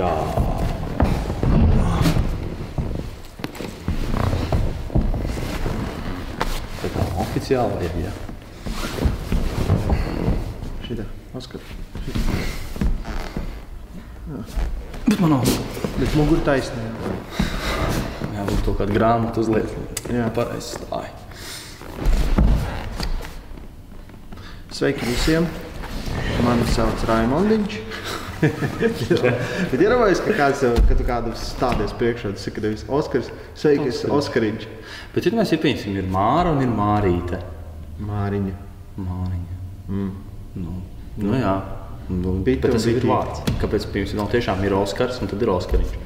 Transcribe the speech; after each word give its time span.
Jā. 0.00 0.10
Tā 6.80 6.88
kā 6.94 7.04
oficiāli 7.20 7.74
vajag, 7.74 7.98
jā. 8.06 8.12
Šitā, 10.86 11.04
paskat. 11.34 11.68
Bet 15.04 15.20
man 15.20 15.34
nav. 15.34 15.52
Bet 15.98 16.16
muguru 16.16 16.40
taisnē. 16.48 16.86
Jā, 18.32 18.48
būs 18.48 18.64
kaut 18.64 18.80
kāda 18.80 18.96
grāmata 18.96 19.44
uzliet. 19.44 19.68
Jā. 20.08 20.32
Pareizi 20.32 20.78
stāja. 20.78 21.12
Sveiki 24.72 25.12
visiem! 25.12 25.44
Mani 26.40 26.64
sauc 26.72 27.04
Raimondiņš. 27.04 27.89
Bet 29.70 29.76
iedomājieties, 29.76 30.22
ka 30.24 30.36
kāds 30.38 30.62
jau, 30.64 30.72
tu 30.88 31.06
kādu 31.06 31.32
stādies 31.36 31.92
priekšā, 32.00 32.32
tas 32.36 32.46
ir 32.48 32.54
kad 32.56 32.66
nevis 32.66 32.84
Oskars. 32.88 33.28
Sveiki, 33.58 33.90
es 33.92 34.02
Oskariņš. 34.08 34.66
Bet 35.14 35.28
ir 35.28 35.36
mēs 35.36 35.52
iepazīstam, 35.56 35.98
ir 36.00 36.08
Māra 36.10 36.54
un 36.54 36.62
ir 36.64 36.72
Mārīte. 36.72 37.40
Māriņa. 38.00 38.54
Māriņa. 39.00 39.58
Mm. 39.90 40.10
Nu, 40.60 40.76
nu 41.20 41.36
jā. 41.36 41.56
Nu, 42.10 42.38
bet 42.46 42.64
tas 42.64 42.86
ir 42.90 43.04
vārds. 43.06 43.44
Kāpēc 43.60 43.86
pirms 43.92 44.16
tam 44.16 44.30
tiešām 44.30 44.64
ir 44.66 44.74
Oskars 44.78 45.20
un 45.22 45.30
tad 45.30 45.42
ir 45.44 45.52
Oskariņš? 45.52 45.98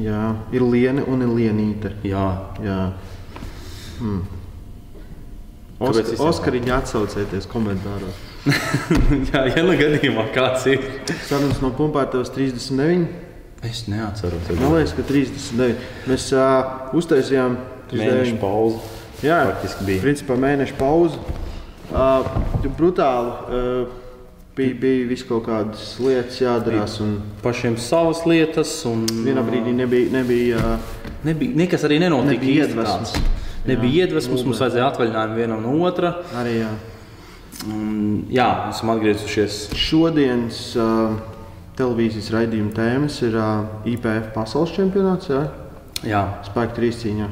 Jā, 0.00 0.24
ir 0.54 0.62
liena 0.62 1.02
un 1.10 1.24
ir 1.24 1.32
lienīte. 1.34 1.96
Jā. 2.06 2.26
Jā. 2.62 2.82
Mm. 4.00 4.20
Oskar, 5.80 6.12
Oskariņa 6.28 6.76
atsaucieties 6.82 7.48
komentāros. 7.50 8.29
Jā, 9.30 9.42
ja 9.52 9.64
nu 9.66 9.74
gadījumā 9.76 10.28
kāds 10.34 10.66
ir. 10.72 10.84
Sarunas 11.28 11.60
no 11.60 11.72
pumpētavas 11.76 12.32
39. 12.34 13.08
Es 13.68 13.84
neatceros. 13.92 14.48
Man 14.56 14.78
liekas, 14.78 14.94
ka 14.96 15.04
39. 15.04 15.88
Mēs 16.08 16.30
uh, 16.32 16.94
uztaisījām 16.96 17.58
mēnešu 17.92 18.36
39. 18.36 18.40
pauzi. 18.40 18.80
Jā, 19.26 19.42
faktiski 19.50 19.88
bija. 19.88 20.04
Principā 20.06 20.38
mēneša 20.40 20.78
pauze. 20.80 21.20
Uh, 21.90 22.30
brutāli. 22.78 23.34
Uh, 23.50 23.98
bija, 24.56 24.78
bija 24.80 25.10
vis 25.10 25.26
kaut 25.28 25.44
kādas 25.50 25.92
lietas 26.00 26.40
jādarās. 26.40 26.96
Un 27.04 27.18
Pašiem 27.44 27.76
savas 27.80 28.24
lietas. 28.28 28.72
Un, 28.88 29.04
vienā 29.26 29.44
brīdī 29.44 29.76
nebija, 29.76 30.08
nebija 30.16 30.78
Nebija, 31.24 31.52
nekas 31.56 31.84
arī 31.84 31.98
nenotika. 32.00 32.32
Nebija 32.32 32.64
iedvesmas. 32.64 33.12
Nebija 33.68 34.06
iedvesmas, 34.06 34.40
mums 34.46 34.60
vajadzēja 34.62 34.86
atvaļinājumu 34.88 35.36
vienam 35.36 35.60
no 35.66 35.74
otra. 35.84 36.14
arī. 36.40 36.62
Jā. 36.62 36.70
Un, 37.68 38.24
jā, 38.32 38.46
esam 38.70 38.94
atgriezušies. 38.94 39.66
Šodienas 39.76 40.60
uh, 40.80 41.18
televīzijas 41.76 42.30
raidījuma 42.32 42.72
tēmas 42.76 43.18
ir 43.26 43.36
uh, 43.36 43.66
IPF 43.88 44.30
pasaules 44.36 44.72
čempionāts. 44.76 45.28
Jā? 45.28 45.42
Jā, 46.08 46.22
Spēku 46.48 46.78
trīscīņā. 46.78 47.28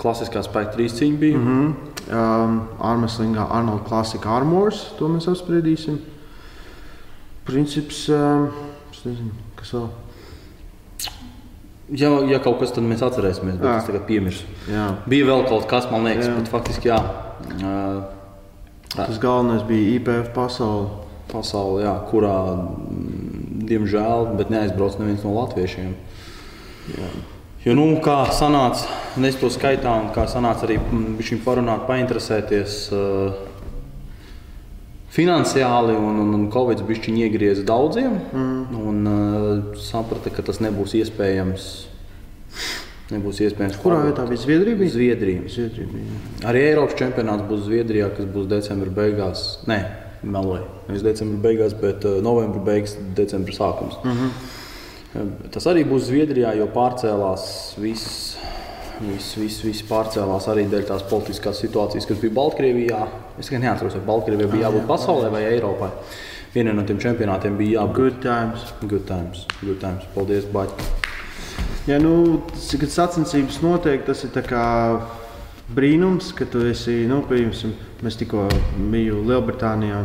klasiskā 0.00 0.42
spēka 0.42 0.74
trīscīņa 0.74 1.18
bija. 1.20 1.38
Mm 1.38 1.46
-hmm. 1.46 1.74
Um, 2.10 2.68
Armstrongā 2.80 3.46
Arnold 3.50 3.84
Classic 3.86 4.24
Armors. 4.26 4.94
To 4.98 5.08
mēs 5.08 5.28
apspriedīsim. 5.30 5.98
Princips, 7.44 8.08
um, 8.08 8.48
es 8.90 9.04
nezinu, 9.04 9.30
kas 9.56 9.72
vēl. 9.74 9.88
ja, 11.90 12.08
ja 12.30 12.38
kaut 12.38 12.58
kas 12.58 12.72
tad 12.72 12.84
mēs 12.84 13.02
atcerēsimies, 13.02 13.58
bet 13.58 13.68
Jā. 13.70 13.76
es 13.78 13.84
tagad 13.84 14.06
piemirsu. 14.06 14.44
Jā. 14.68 14.96
Bija 15.06 15.26
vēl 15.26 15.48
kaut 15.48 15.66
kas, 15.66 15.90
man 15.90 16.04
liekas, 16.04 16.26
Jā. 16.26 16.34
bet 16.34 16.48
faktiski 16.48 16.88
jā. 16.88 16.98
Uh, 17.62 18.02
Tas 18.96 19.18
galvenais 19.22 19.62
bija 19.66 19.96
IPF 19.98 20.34
pasaule. 20.34 21.06
pasaulē, 21.30 21.84
jā, 21.84 21.92
kurā, 22.10 22.38
mm, 22.58 23.60
diemžēl, 23.68 24.32
bet 24.34 24.48
neaizbrauc 24.50 24.96
neviens 24.98 25.22
no 25.22 25.30
latviešiem. 25.36 25.92
Jā. 26.96 27.10
Jo, 27.60 27.76
nu, 27.76 27.84
kā 28.02 28.24
sanāca, 28.34 28.88
un 29.14 29.28
es 29.28 29.36
to 29.38 29.46
skaitā, 29.52 29.92
un 30.00 30.08
kā 30.14 30.24
sanāca 30.26 30.66
arī 30.66 30.80
viņam 30.80 31.42
parunāt, 31.44 31.84
painteresēties 31.86 32.80
uh, 32.96 33.36
finansiāli, 35.14 35.94
un, 35.94 36.18
un, 36.24 36.34
un 36.34 36.48
Covid 36.50 36.82
bija 36.88 37.14
iegriezis 37.26 37.66
daudziem, 37.68 38.16
mm. 38.32 38.80
un 38.80 39.12
uh, 39.12 39.78
saprata, 39.78 40.32
ka 40.34 40.42
tas 40.42 40.58
nebūs 40.64 40.96
iespējams. 40.98 41.89
Nebūs 43.10 43.40
iespējams. 43.42 43.78
Kurā 43.82 44.04
vietā 44.04 44.24
bija 44.28 44.38
Zviedrija? 44.44 44.78
Bija? 44.78 44.92
Zviedrija. 44.94 45.42
Zviedrija 45.50 45.90
bija. 45.90 46.20
Arī 46.46 46.62
Eiropas 46.68 46.98
čempionāts 47.00 47.46
būs 47.48 47.64
Zviedrijā, 47.66 48.10
kas 48.14 48.28
būs 48.30 48.46
decembra 48.50 48.92
beigās. 49.00 49.44
Nē, 49.70 49.78
meloju. 50.22 50.68
Nevis 50.86 51.02
decembra 51.06 51.40
beigās, 51.48 51.74
bet 51.80 52.06
uh, 52.06 52.20
novembra 52.22 52.62
beigas, 52.70 52.94
decembra 53.18 53.56
sākums. 53.56 53.98
Uh 54.04 54.22
-huh. 54.22 55.48
Tas 55.50 55.66
arī 55.66 55.82
būs 55.84 56.06
Zviedrijā, 56.06 56.54
jo 56.54 56.68
pārcēlās 56.70 57.74
viss. 57.78 58.36
Viss, 59.00 59.36
viss, 59.40 59.64
viss 59.64 59.82
pārcēlās 59.88 60.46
arī 60.52 60.66
dēļ 60.68 60.82
tās 60.84 61.02
politiskās 61.08 61.62
situācijas, 61.64 62.06
kas 62.06 62.20
bija 62.20 62.34
Baltkrievijā. 62.36 63.06
Es 63.38 63.48
tikai 63.48 63.62
neatceros, 63.62 63.94
vai 63.96 64.04
Baltkrievijā 64.06 64.50
bija 64.52 64.68
jābūt 64.68 64.86
pasaulē 64.86 65.32
vai 65.32 65.42
Eiropai. 65.44 65.90
Vienam 66.54 66.76
no 66.76 66.82
tiem 66.82 66.98
čempionātiem 66.98 67.56
bija 67.56 67.80
jābūt 67.80 67.96
Good 67.96 68.22
times. 68.22 68.72
Good 68.82 69.06
times. 69.06 69.46
Good 69.62 69.80
times. 69.80 70.04
Paldies, 70.14 70.44
Baļķi. 70.44 70.99
Ja, 71.88 71.96
nu, 71.98 72.42
kad 72.52 72.90
sacensības 72.92 73.62
notiek, 73.64 74.02
tas 74.04 74.20
ir 74.26 74.34
brīnums, 75.74 76.34
ka 76.36 76.44
tu 76.50 76.64
esi, 76.68 77.06
nu, 77.08 77.22
piemēram, 77.28 77.72
mēs 78.04 78.18
tikko 78.20 78.48
bijām 78.76 79.22
Lielbritānijā. 79.28 80.02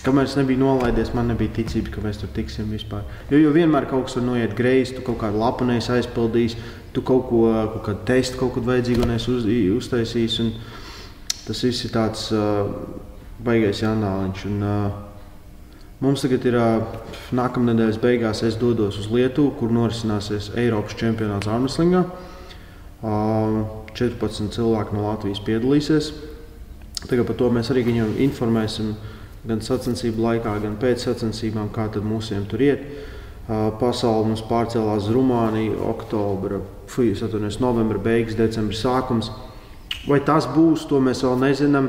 Kamēr 0.00 0.24
es 0.24 0.34
nebiju 0.38 0.62
nolaidies, 0.62 1.12
man 1.12 1.28
nebija 1.28 1.52
ticības, 1.58 1.92
ka 1.92 2.00
mēs 2.00 2.18
tur 2.22 2.30
tiksim 2.32 2.70
vispār. 2.72 3.04
Jo, 3.28 3.36
jo 3.36 3.50
vienmēr 3.52 3.84
kaut 3.90 4.06
kas 4.08 4.16
var 4.16 4.24
noiet 4.30 4.54
greizi, 4.56 4.96
tu 4.96 5.04
kaut 5.04 5.18
kādu 5.20 5.42
lapu 5.42 5.66
neesi 5.68 5.92
aizpildījis, 5.92 6.56
tu 6.96 7.04
kaut 7.04 7.26
ko, 7.28 7.42
kaut 7.74 7.84
kādu 7.84 8.06
testu, 8.08 8.40
kaut 8.40 8.54
ko 8.56 8.64
vajadzīgu 8.64 9.10
neesi 9.10 9.34
uz, 9.34 9.44
uztaisījis. 9.76 10.40
Tas 11.44 11.62
viss 11.66 11.84
ir 11.84 11.92
tāds 11.92 12.30
uh, 12.32 12.72
baigais 13.44 13.84
janāliņš. 13.84 14.46
Un, 14.48 14.64
uh, 14.64 15.09
Mums 16.00 16.22
tagad 16.24 16.46
ir 16.48 16.56
nākamā 17.36 17.74
nedēļas 17.74 18.00
beigās, 18.00 18.40
es 18.46 18.56
dodos 18.56 18.96
uz 19.02 19.10
Lietuvu, 19.12 19.52
kur 19.58 19.72
norisināsies 19.74 20.54
Eiropas 20.56 20.96
čempionāts 20.96 21.50
Armstrongā. 21.50 22.06
Uh, 23.00 23.80
14 23.96 24.52
cilvēki 24.54 24.96
no 24.96 25.06
Latvijas 25.08 25.40
piedalīsies. 25.44 26.10
Tagad 27.08 27.26
par 27.28 27.38
to 27.40 27.48
mēs 27.52 27.70
arī 27.72 27.84
viņu 27.86 28.10
informēsim 28.26 28.92
gan 29.48 29.62
sacensību 29.64 30.20
laikā, 30.20 30.58
gan 30.60 30.76
pēc 30.80 31.06
sacensībām, 31.06 31.70
kā 31.72 31.88
tad 31.92 32.04
mūsiem 32.04 32.44
tur 32.48 32.60
iet. 32.64 32.84
Pasaule 33.80 34.28
mums 34.28 34.44
pārcēlās 34.46 35.08
uz 35.08 35.14
Rumāniju, 35.14 35.80
oktobra, 35.90 36.60
fuj, 36.92 37.14
es 37.16 37.22
atvainojos, 37.24 37.58
novembra 37.62 37.98
beigas, 37.98 38.36
decembra 38.38 38.76
sākums. 38.76 39.32
Vai 40.06 40.20
tas 40.24 40.46
būs, 40.48 40.84
to 40.88 41.00
mēs 41.02 41.24
vēl 41.24 41.40
nezinām. 41.40 41.88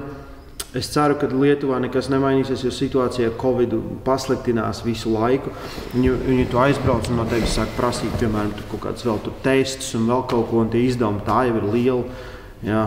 Es 0.77 0.87
ceru, 0.87 1.17
ka 1.19 1.27
Lietuvā 1.27 1.81
nekas 1.83 2.07
nemainīsies, 2.13 2.61
jo 2.63 2.69
situācija 2.71 3.27
ar 3.27 3.33
Covid 3.41 3.73
pasliktinās 4.05 4.85
visu 4.85 5.11
laiku. 5.11 5.51
Viņi, 5.91 6.11
viņi 6.23 6.45
to 6.53 6.61
aizbrauc 6.63 7.09
un 7.11 7.19
no 7.19 7.25
tevis 7.27 7.57
sāk 7.57 7.73
prasīt, 7.75 8.13
piemēram, 8.21 8.53
kaut 8.71 8.85
kādas 8.85 9.03
vēl 9.03 9.19
tur 9.25 9.35
testus 9.43 9.91
un 9.99 10.07
vēl 10.07 10.23
kaut 10.31 10.47
ko, 10.47 10.61
un 10.63 10.71
tie 10.71 10.85
izdevumi 10.87 11.25
tā 11.27 11.41
jau 11.49 11.57
ir 11.59 11.67
liela. 11.73 12.21
Jā. 12.63 12.85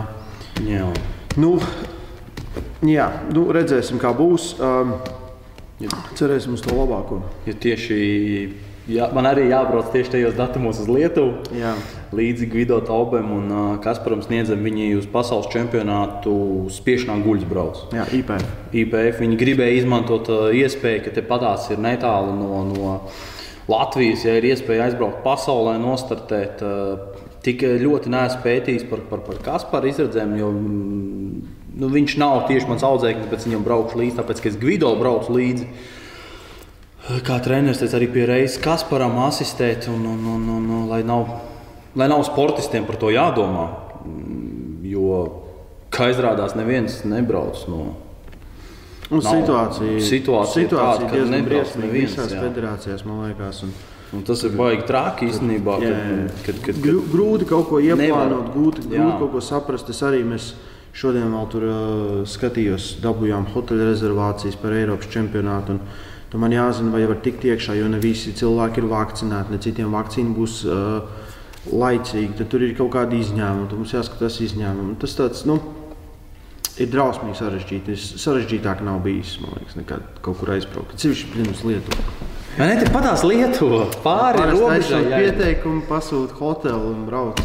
Jā. 0.65 0.87
Nu, 1.37 1.51
jā, 2.89 3.05
nu, 3.35 3.45
redzēsim, 3.53 4.01
kā 4.01 4.15
būs. 4.17 4.55
Um, 4.65 4.95
cerēsim 6.17 6.55
uz 6.57 6.63
to 6.65 6.73
labāko. 6.73 7.21
Ja 7.45 7.53
tieši 7.53 7.99
jā, 8.91 9.07
man 9.15 9.27
arī 9.29 9.47
jābrauc 9.49 9.91
tieši 9.93 10.15
tajos 10.15 10.35
datumos 10.37 10.79
uz 10.83 10.89
Lietuvu. 10.89 11.43
Jā. 11.55 11.73
Līdzi 12.15 12.47
Gvido 12.51 12.79
Taubam 12.85 13.31
un 13.35 13.51
uh, 13.51 13.63
Kasparam 13.83 14.21
sniedzam 14.23 14.61
viņi 14.65 14.91
uz 14.99 15.07
pasaules 15.11 15.49
čempionātu 15.53 16.35
spiešanā 16.73 17.17
guļus 17.25 17.47
brauc. 17.49 17.81
Jā, 17.95 18.05
IPF. 18.19 18.45
IPF 18.75 19.23
viņi 19.23 19.39
gribēja 19.41 19.81
izmantot 19.81 20.31
uh, 20.31 20.47
iespēju, 20.55 21.03
ka 21.07 21.15
te 21.17 21.25
patās 21.25 21.67
ir 21.73 21.81
netālu 21.83 22.35
no, 22.37 22.61
no 22.69 22.95
Latvijas, 23.71 24.23
ja 24.27 24.37
ir 24.37 24.51
iespēja 24.51 24.89
aizbraukt 24.89 25.23
pasaulē, 25.25 25.77
nostartēt. 25.81 26.65
Uh, 26.65 27.21
Tik 27.45 27.61
ļoti 27.77 28.09
neesmu 28.09 28.39
pētījis 28.41 28.87
par, 28.89 29.03
par, 29.05 29.19
par 29.21 29.37
Kasparu 29.45 29.91
izredzēm, 29.91 30.31
jo 30.39 30.47
mm, 30.49 31.51
nu, 31.77 31.89
viņš 31.93 32.15
nav 32.17 32.47
tieši 32.49 32.71
mans 32.71 32.85
audzēknis, 32.87 33.27
bet 33.29 33.45
viņam 33.45 33.65
braukšu 33.67 33.99
līdzi, 33.99 34.15
tāpēc 34.17 34.41
ka 34.41 34.49
es 34.49 34.57
Gvido 34.57 34.89
braucu 34.97 35.35
līdzi. 35.35 35.67
Kā 37.05 37.37
treneris 37.45 37.77
teica, 37.77 37.99
arī 37.99 38.07
pie 38.09 38.23
reizes 38.25 38.57
Kasparam 38.63 39.19
asistēt, 39.27 39.85
un, 39.93 40.05
un, 40.09 40.21
un, 40.35 40.45
un, 40.55 40.69
un, 40.79 40.85
lai, 40.89 41.03
nav, 41.05 41.27
lai 41.93 42.07
nav 42.09 42.23
sportistiem 42.25 42.87
par 42.87 42.97
to 43.01 43.11
jādomā. 43.13 43.67
Mm, 44.05 44.41
Jo, 44.85 45.15
kā 45.89 46.11
izrādās, 46.13 46.53
neviens 46.57 46.99
nebrauc 47.09 47.63
no. 47.67 47.95
Un 49.09 49.19
Nav- 49.21 49.25
situācija, 49.33 49.97
situācija 50.01 50.63
ir 50.63 50.69
tāda, 50.71 51.09
ka 51.09 51.23
nebrauc 51.29 51.73
neviens, 51.81 52.13
visās 52.13 52.31
jā. 52.33 52.41
federācijās, 52.41 53.03
man 53.05 53.27
liekas. 53.27 53.63
Un, 53.65 53.75
Un 54.13 54.21
tas 54.23 54.39
ir 54.45 54.53
baigi 54.55 54.85
traki 54.87 55.27
īstenībā. 55.27 55.73
Kad, 55.81 55.95
kad, 56.45 56.59
kad, 56.63 56.75
kad, 56.77 56.99
grūti 57.11 57.47
kaut 57.49 57.65
ko 57.67 57.81
ieplānot, 57.83 58.51
grūti, 58.53 58.85
grūti 58.87 59.17
kaut 59.19 59.31
ko 59.33 59.41
saprast. 59.43 59.89
Es 59.91 59.99
arī 60.05 60.21
mēs 60.23 60.51
šodien 60.95 61.33
vēl 61.33 61.47
tur 61.51 61.65
uh, 61.67 62.19
skatījos, 62.29 62.93
dabūjām 63.03 63.49
hoteļa 63.51 63.89
rezervācijas 63.89 64.55
par 64.61 64.77
Eiropas 64.77 65.09
čempionātu. 65.11 65.75
un 65.75 65.81
Tad 66.35 66.41
man 66.43 66.51
jāzina, 66.51 66.89
vai 66.91 67.05
var 67.07 67.21
tikt 67.23 67.45
iekšā, 67.47 67.77
jo 67.79 67.85
ne 67.87 67.95
visi 68.03 68.33
cilvēki 68.35 68.81
ir 68.81 68.89
vakcinēti, 68.91 69.53
ne 69.55 69.59
citiem 69.63 69.93
vakcīna 69.95 70.33
būs 70.35 70.55
uh, 70.67 71.05
laicīga. 71.71 72.33
Tad 72.41 72.49
tur 72.51 72.65
ir 72.65 72.73
kaut 72.75 72.89
kādi 72.91 73.21
izņēmumi, 73.23 73.69
tad 73.71 73.79
mums 73.79 73.93
jāskatās 73.95 74.41
izņēmumi. 74.43 74.97
Tas 74.99 75.13
tāds, 75.15 75.45
nu, 75.47 75.55
ir 76.75 76.89
drausmīgi 76.91 77.37
sarežģīti. 77.39 77.95
Sarežģītāk 78.19 78.81
nav 78.83 78.99
bijis, 79.05 79.37
man 79.45 79.55
liekas, 79.61 79.77
nekad 79.79 80.19
kaut 80.25 80.41
kur 80.41 80.51
aizbraukt. 80.57 80.97
Ceļš 80.99 81.23
pirms 81.37 81.63
Lietuvas. 81.69 82.11
Man 82.57 82.73
ne, 82.73 82.91
patās 82.91 83.23
Lietuva 83.23 83.85
pāri 84.03 84.49
robežai. 84.51 85.05
Pieteikumu 85.13 85.85
pasūta 85.87 86.35
hotelu 86.41 86.91
un 86.91 87.07
brauc. 87.07 87.39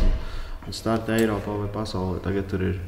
Un 0.67 0.75
starta 0.75 1.15
Eiropā 1.15 1.61
vai 1.63 1.71
pasaulē. 1.79 2.19
Tagad 2.27 2.51
tur 2.51 2.67
ir 2.73 2.83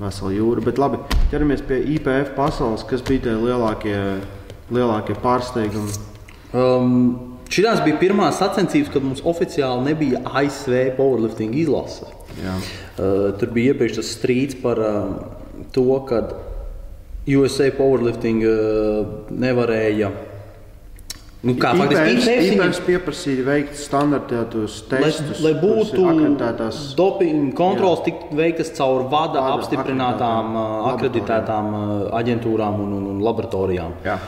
vesela 0.00 0.32
jūra. 0.32 0.64
Bet 0.72 0.80
labi, 0.80 1.04
ķeramies 1.28 1.68
pie 1.68 1.84
IPF 1.98 2.32
pasaules, 2.40 2.88
kas 2.88 3.04
bija 3.04 3.28
tie 3.28 3.36
lielākie 3.44 4.00
lielākie 4.74 5.16
pārsteigumi? 5.22 5.96
Um, 6.52 7.38
Šīs 7.48 7.80
bija 7.80 7.96
pirmās 7.96 8.36
sacensības, 8.42 8.90
kad 8.92 9.04
mums 9.04 9.22
oficiāli 9.24 9.86
nebija 9.86 10.20
ASV 10.36 10.74
powerlifting 10.98 11.56
izlase. 11.56 12.04
Uh, 12.38 13.32
tur 13.40 13.52
bija 13.54 13.72
iepriekš 13.72 14.02
tas 14.02 14.10
strīds 14.18 14.58
par 14.60 14.80
uh, 14.84 15.14
to, 15.72 15.88
ka 16.08 16.22
USA 17.28 17.70
powerlifting 17.74 18.44
uh, 18.44 19.14
nevarēja. 19.32 20.10
Nu, 21.38 21.54
kā 21.54 21.70
faktiski 21.78 22.34
IPS 22.50 22.80
pieprasīja 22.82 23.44
veikt 23.46 23.76
standartētos 23.78 24.80
testus, 24.90 25.38
lai, 25.38 25.52
lai 25.54 25.60
būtu 25.62 26.02
dopinga 26.98 27.52
kontrols, 27.56 28.02
tiktu 28.04 28.34
veiktas 28.36 28.72
caur 28.74 29.04
vada, 29.06 29.38
vada 29.38 29.54
apstiprinātām, 29.54 30.58
akreditētām, 30.90 31.76
akreditētām 31.78 32.18
aģentūrām 32.18 32.82
un, 32.82 32.96
un, 32.98 33.06
un 33.14 33.22
laboratorijām. 33.22 33.94
Jā. 34.04 34.18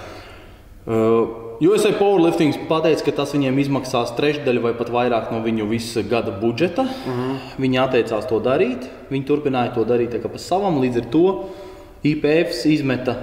Uh, 0.90 1.28
USA 1.62 1.92
Powerlifting 1.94 2.64
pateica, 2.66 3.04
ka 3.06 3.12
tas 3.20 3.34
viņiem 3.36 3.58
izmaksās 3.62 4.10
trešdaļu 4.16 4.62
vai 4.64 4.72
pat 4.74 4.88
vairāk 4.90 5.28
no 5.30 5.38
viņu 5.44 5.68
visa 5.70 6.02
gada 6.02 6.32
budžeta. 6.34 6.82
Uh 6.82 7.10
mhm. 7.12 7.26
-huh. 7.30 7.58
Viņi 7.62 7.82
atteicās 7.84 8.26
to 8.26 8.40
darīt. 8.40 8.88
Viņi 9.10 9.26
turpināja 9.28 9.74
to 9.74 9.84
darīt 9.84 10.18
pa 10.22 10.38
savam. 10.38 10.80
Līdz 10.82 10.96
ar 10.96 11.06
to 11.12 11.26
IPF 12.02 12.66
izmeta. 12.66 13.16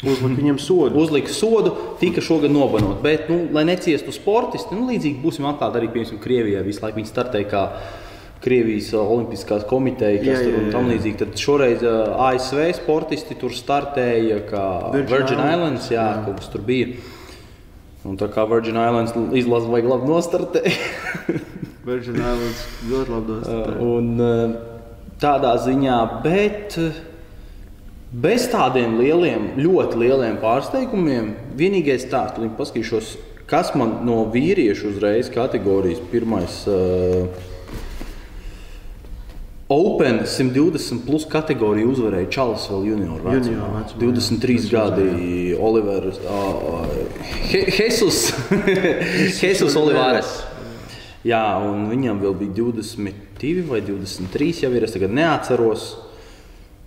Uzlika 0.00 0.40
viņam 0.40 0.58
sodu. 0.58 0.96
Uzlika 0.96 1.32
sodu, 1.32 1.74
tika 2.00 2.20
šogad 2.20 2.50
nobanot. 2.50 3.02
Bet, 3.02 3.28
nu, 3.28 3.48
lai 3.52 3.64
neciestu 3.64 4.12
sportisti, 4.12 4.74
nu, 4.74 4.88
līdzīgi 4.88 5.20
būsim 5.20 5.44
atklāti 5.44 5.76
arī 5.80 5.90
piemēram 5.92 6.22
Krievijā. 6.22 6.62
Visu 6.64 6.80
laiku 6.82 6.96
viņi 6.96 7.10
startēja 7.10 7.50
kā 7.50 7.64
Krievijas 8.40 8.88
Olimpiskās 8.96 9.66
komitejas, 9.68 10.22
kas 10.24 10.30
jā, 10.30 10.44
jā, 10.46 10.48
jā. 10.48 10.56
tur 10.56 10.72
tam 10.72 10.86
līdzīgi. 10.88 11.18
Tad 11.20 11.40
šoreiz 11.40 11.82
ASV 11.84 12.62
sportisti 12.78 13.36
tur 13.36 13.52
startēja 13.52 14.40
kā 14.48 14.66
Virgin, 14.94 15.10
Virgin 15.12 15.42
Islands, 15.44 15.90
jā, 15.92 16.06
jā. 16.06 16.22
kaut 16.24 16.40
kas 16.40 16.48
tur 16.52 16.64
bija. 16.64 16.94
Un 18.08 18.16
tā 18.16 18.30
kā 18.32 18.46
Virgin 18.48 18.80
Islands 18.80 19.12
izlasa, 19.36 19.68
vajag 19.68 19.90
labi 19.92 20.08
nostartēt. 20.08 20.70
Virgin 21.88 22.16
Islands 22.16 22.64
ļoti 22.88 23.14
labi 23.16 23.36
nostartēt. 23.36 23.84
Un 23.84 24.58
tādā 25.20 25.52
ziņā, 25.60 26.00
bet 26.24 26.78
bez 28.24 28.48
tādiem 28.50 28.96
lieliem, 29.02 29.50
ļoti 29.60 30.00
lieliem 30.00 30.40
pārsteigumiem, 30.40 31.34
vienīgais 31.60 32.08
tāds, 32.08 32.40
ka 32.40 32.52
paskatīšos, 32.56 33.14
kas 33.50 33.74
man 33.76 33.98
no 34.08 34.22
vīriešu 34.32 34.94
uzreiz 34.94 35.28
kategorijas 35.34 36.00
pirmais. 36.08 36.62
Uh, 36.70 37.49
Open 39.70 40.24
120 40.26 41.04
plus 41.06 41.24
kategoriju 41.30 41.92
uzvarēja 41.92 42.26
Čalis 42.34 42.64
vēl 42.72 42.88
junior. 42.88 43.20
junior 43.22 43.68
vecumā, 43.76 43.82
23 44.00 44.56
jā. 44.66 44.70
gadi 44.74 45.52
Olivers. 45.54 46.18
Uh, 46.26 46.88
He, 47.52 47.60
Jesus, 47.76 48.32
Jesus 49.42 49.76
Olivares. 49.78 50.32
Jā, 51.22 51.44
un 51.62 51.86
viņam 51.86 52.18
vēl 52.18 52.34
bija 52.40 52.56
22 52.56 53.62
vai 53.68 53.78
23 53.86 54.64
jau 54.64 54.72
ir. 54.74 54.88
Es 54.88 54.96
tagad 54.96 55.14
neatceros. 55.14 55.86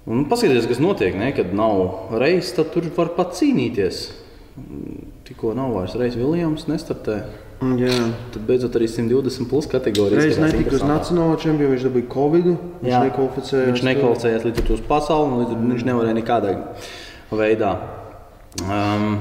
Un 0.04 0.26
paskatieties, 0.28 0.68
kas 0.68 0.84
notiek, 0.84 1.16
ne? 1.16 1.32
kad 1.38 1.56
nav 1.56 2.12
reizes, 2.20 2.52
tad 2.58 2.74
tur 2.76 2.92
var 2.98 3.14
pat 3.16 3.32
cīnīties. 3.40 4.10
Tikko 5.24 5.54
nav 5.56 5.72
vairs 5.78 5.96
reizes 5.96 6.20
Viljams, 6.20 6.68
nestartē. 6.68 7.22
Jā. 7.80 7.94
Tad 8.34 8.46
beidzot 8.48 8.76
arī 8.80 8.88
120 8.90 9.50
plus 9.50 9.68
kategorijas. 9.70 10.24
Reiz 10.24 10.40
netika 10.42 10.78
uz 10.78 10.86
nacionālo 10.88 11.36
čempionu, 11.42 11.74
viņš 11.74 11.86
dabūja 11.88 12.08
Covid. 12.14 12.48
Viņš 12.82 12.96
nekvalificējās. 13.08 13.68
Viņš 13.70 13.84
nekvalificējās 13.88 14.48
līdz 14.48 14.72
uz 14.76 14.82
pasauli, 14.90 15.40
līdz 15.42 15.54
to 15.54 15.60
viņš 15.70 15.86
nevarēja 15.90 16.18
nekādā 16.18 16.56
veidā. 17.34 17.74
Um, 18.64 19.16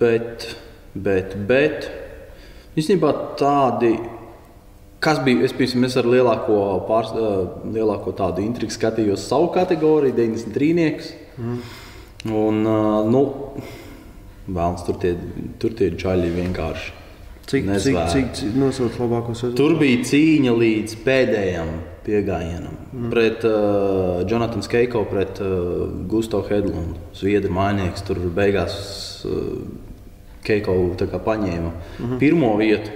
bet, 0.00 0.46
bet, 0.94 1.36
bet, 1.50 1.90
īstenībā 2.78 3.12
tādi. 3.40 3.94
Kas 5.00 5.22
bija? 5.24 5.46
Es, 5.48 5.54
piemēram, 5.56 5.86
es 5.88 5.96
ar 5.96 6.08
lielāko, 6.12 6.56
pārs, 6.84 7.14
uh, 7.16 7.60
lielāko 7.72 8.12
tādu 8.16 8.44
intrigu 8.44 8.74
skatījos 8.74 9.24
savu 9.30 9.48
kategoriju, 9.54 10.12
93. 10.18 11.12
Mm. 11.40 11.60
Un, 12.36 12.62
uh, 12.68 13.08
nu, 13.08 13.24
vēlams, 14.44 14.84
tur 14.84 15.00
tie, 15.00 15.14
tur 15.62 15.72
tie 15.78 15.94
čaļi 15.96 16.34
vienkārši 16.36 16.99
Cik, 17.50 17.64
cik, 17.82 17.96
cik, 18.12 18.26
cik 18.38 18.50
nosauc 18.54 18.94
labākos 19.00 19.40
rezultātus? 19.42 19.58
Tur 19.58 19.72
bija 19.80 20.04
cīņa 20.06 20.52
līdz 20.54 20.92
pēdējam 21.02 21.72
piegājienam. 22.06 22.76
Mm. 22.92 23.08
Pret 23.10 23.46
uh, 23.48 24.20
Jonatanu 24.30 24.62
Skeiko, 24.62 25.02
pret 25.10 25.40
uh, 25.42 25.88
Gustavu 26.12 26.46
Hedlundu. 26.46 27.00
Zviedru 27.18 27.50
mainnieks 27.56 28.06
tur 28.06 28.22
beigās 28.36 28.76
uh, 29.26 29.58
Keiko 30.46 30.76
paņēma 31.00 31.72
mm 31.72 32.06
-hmm. 32.06 32.22
pirmo 32.22 32.54
vietu. 32.60 32.94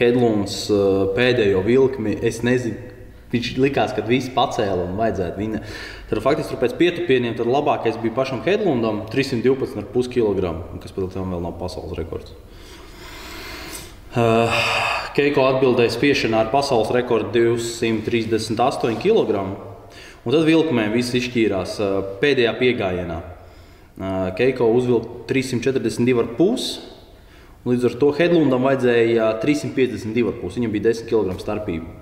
Hedlunds 0.00 0.56
uh, 0.72 1.12
pēdējo 1.12 1.60
vilkmi, 1.68 2.16
es 2.22 2.40
nezinu. 2.40 2.94
Viņš 3.36 3.56
likās, 3.60 3.92
ka 3.92 4.00
viss 4.06 4.32
pacēla 4.32 4.86
un 4.86 4.96
vajadzētu 4.96 5.36
viņa. 5.36 5.60
Tad 6.08 6.22
faktiski 6.22 6.54
tur 6.54 6.62
pēc 6.62 6.76
pietupieniem 6.78 7.36
labākais 7.36 8.00
bija 8.00 8.14
pašam 8.14 8.40
Hedlundam 8.46 9.02
312,5 9.12 10.08
kg, 10.08 10.54
kas 10.80 10.92
pat 10.92 11.16
vēl 11.18 11.42
nav 11.42 11.58
pasaules 11.60 11.98
rekords. 11.98 12.30
Uh, 12.30 12.55
Keiko 14.16 15.44
atbildēja 15.44 15.92
spiešanā 15.92 16.44
ar 16.44 16.52
pasaules 16.52 16.92
rekordu 16.94 17.32
238 17.36 18.96
kg. 19.02 19.42
Un 20.26 20.34
tad 20.34 20.42
vilkmē 20.48 20.88
viss 20.90 21.14
izšķīrās 21.14 21.76
uh, 21.84 21.96
pēdējā 22.22 22.52
piegājienā. 22.58 23.16
Uh, 23.96 24.14
Keiko 24.36 24.68
uzvilka 24.74 25.26
342,5. 25.28 26.64
Līdz 27.66 27.86
ar 27.88 27.96
to 28.00 28.08
Hedlundam 28.16 28.66
vajadzēja 28.66 29.28
352,5. 29.42 30.56
Viņam 30.58 30.74
bija 30.74 30.88
10 30.88 31.10
kg 31.10 31.36
starpība. 31.42 31.92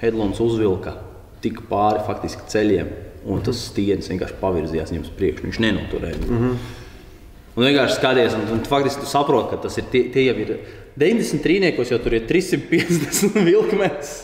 Hedlunds 0.00 0.40
uzvilka 0.42 0.96
tik 1.44 1.62
pāri 1.70 2.02
faktiski 2.06 2.48
ceļiem, 2.50 2.90
un 3.30 3.44
tas 3.44 3.60
stieņš 3.70 4.10
vienkārši 4.12 4.40
pavirzījās 4.40 4.92
viņam 4.92 5.06
uz 5.06 5.14
priekšu. 5.20 5.46
Viņš 5.46 5.60
nenoturēja. 5.62 6.18
Mm 6.24 6.42
-hmm. 6.42 6.58
Un 7.56 7.64
vienkārši 7.64 7.96
skaties, 7.96 8.34
un, 8.36 8.48
un 8.52 8.64
faktiski 8.68 9.00
tu 9.04 9.08
saproti, 9.08 9.50
ka 9.54 9.62
tas 9.62 9.78
ir 9.78 9.86
tie, 9.92 10.02
tie 10.12 10.26
jau 10.26 10.36
ir 10.42 10.58
90 10.96 11.42
trīniekos, 11.44 11.90
jau 11.92 11.98
tur 12.02 12.16
ir 12.16 12.26
350 12.28 13.36
vilkmēs. 13.50 14.14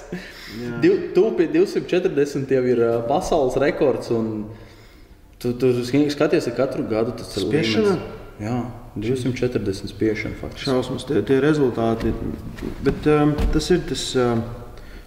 Tūpi 1.17 1.49
240 1.53 2.57
jau 2.57 2.63
ir 2.69 2.83
pasaules 3.09 3.57
rekords. 3.61 4.13
Tu 5.43 5.53
tur 5.59 5.83
skaties, 5.85 6.49
ka 6.49 6.57
katru 6.65 6.87
gadu 6.89 7.17
tas 7.19 7.33
ir 7.37 7.49
spiešana. 7.49 7.97
Jā, 8.43 8.57
240 8.97 9.93
spiešana 9.93 10.39
faktiski. 10.41 10.69
Šausmas, 10.71 11.07
tie, 11.09 11.23
tie 11.27 11.39
rezultāti. 11.43 12.13
Bet 12.85 13.07
um, 13.11 13.37
tas 13.55 13.71
ir 13.75 13.87
tas. 13.89 14.11
Um, 14.17 14.45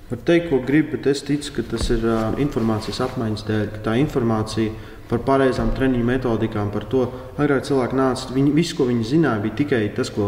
Var 0.06 0.20
teikt, 0.22 0.52
ko 0.52 0.60
gribi, 0.62 0.92
bet 0.94 1.08
es 1.10 1.24
ticu, 1.26 1.50
ka 1.56 1.64
tas 1.66 1.88
ir 1.90 2.04
uh, 2.06 2.36
informācijas 2.38 3.00
apmaiņas 3.08 3.44
dēļ. 3.48 3.72
Tā 3.88 3.96
informācija 3.98 4.76
par 5.10 5.24
pareizām 5.26 5.72
treniņu 5.74 6.06
metodikām, 6.06 6.70
par 6.74 6.86
to, 6.92 7.08
agrāk 7.42 7.66
cilvēki 7.66 7.98
nāca, 7.98 8.30
viņi, 8.36 8.54
visu, 8.54 8.78
ko 8.78 8.86
viņi 8.90 9.08
zināja, 9.16 9.42
bija 9.42 9.58
tikai 9.64 9.82
tas, 9.98 10.12
ko 10.14 10.28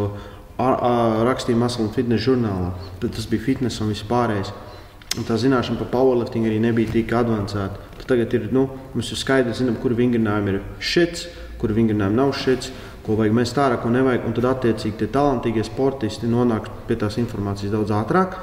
rakstīja 0.57 1.57
Muscle 1.57 1.89
Fitness 1.93 2.25
žurnālā. 2.25 2.71
Tad 3.01 3.13
tas 3.15 3.27
bija 3.29 3.45
fitness 3.45 3.81
un 3.81 3.91
viss 3.93 4.05
pārējais. 4.07 4.53
Un 5.17 5.25
tā 5.25 5.37
zināšana 5.39 5.79
par 5.79 5.89
powerlifting 5.93 6.45
arī 6.45 6.59
nebija 6.61 6.91
tik 6.91 7.13
avansēta. 7.13 7.79
Tad 7.97 8.05
tagad 8.09 8.33
ir, 8.37 8.49
nu, 8.53 8.67
mums 8.93 9.11
ir 9.11 9.17
skaidrs, 9.17 9.61
zinām, 9.61 9.77
kur 9.81 9.95
vingrinājumi 9.97 10.53
ir 10.53 10.59
šits, 10.79 11.27
kur 11.61 11.73
vingrinājumi 11.73 12.19
nav 12.19 12.33
šits, 12.37 12.71
ko 13.05 13.15
vajag 13.17 13.33
mest 13.37 13.57
ārā, 13.57 13.79
ko 13.81 13.89
nevajag. 13.93 14.27
Un 14.27 14.35
tad 14.37 14.49
attiecīgi 14.51 14.97
tie 14.99 15.09
talantīgie 15.13 15.65
sportisti 15.65 16.29
nonāk 16.29 16.69
pie 16.89 16.99
tās 16.99 17.17
informācijas 17.21 17.73
daudz 17.73 17.93
ātrāk. 17.97 18.37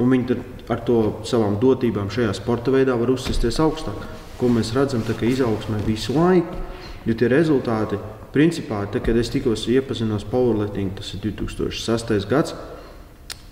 Un 0.00 0.10
viņi 0.10 0.38
ar 0.72 0.80
to 0.86 0.98
savām 1.28 1.58
dotībām 1.60 2.08
šajā 2.12 2.32
sporta 2.36 2.72
veidā 2.74 2.96
var 2.98 3.12
uzsisties 3.12 3.60
augstāk. 3.62 4.06
Ko 4.38 4.48
mēs 4.50 4.72
redzam, 4.74 5.04
tā, 5.06 5.16
ka 5.18 5.28
izaugsmē 5.28 5.82
visu 5.86 6.16
laiku, 6.16 6.56
jo 7.04 7.14
tie 7.18 7.28
rezultāti 7.30 8.00
Principā, 8.34 8.80
te, 8.90 8.98
kad 8.98 9.14
es 9.14 9.30
tikko 9.30 9.54
iepazinos 9.54 10.24
Powerlifting, 10.26 10.90
tas 10.98 11.12
ir 11.14 11.22
2006. 11.22 12.26
gads, 12.26 12.56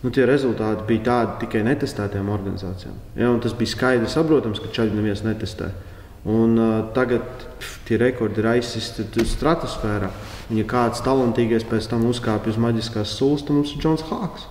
nu, 0.02 0.10
tie 0.10 0.26
rezultāti 0.26 0.88
bija 0.88 1.04
tādi 1.06 1.44
tikai 1.44 1.62
netestētām 1.68 2.32
organizācijām. 2.34 2.96
Ja, 3.14 3.30
tas 3.44 3.54
bija 3.54 3.70
skaidrs, 3.76 4.16
saprotams, 4.16 4.58
ka 4.58 4.72
čaļi 4.74 4.98
neviens 4.98 5.22
netestē. 5.22 5.70
Un, 6.22 6.58
uh, 6.58 6.72
tagad 6.94 7.22
pf, 7.58 7.78
tie 7.86 7.98
rekordi 7.98 8.42
ir 8.42 8.48
aizsisti 8.56 9.06
tur 9.14 9.26
stratosfērā. 9.26 10.10
Ja 10.54 10.66
kāds 10.70 11.02
talantīgais 11.02 11.66
pēc 11.66 11.88
tam 11.90 12.04
uzkāpj 12.10 12.52
uz 12.52 12.58
maģiskās 12.62 13.14
sulas, 13.18 13.42
tad 13.46 13.58
mums 13.58 13.74
ir 13.74 13.82
Džons 13.82 14.04
Hāks. 14.10 14.46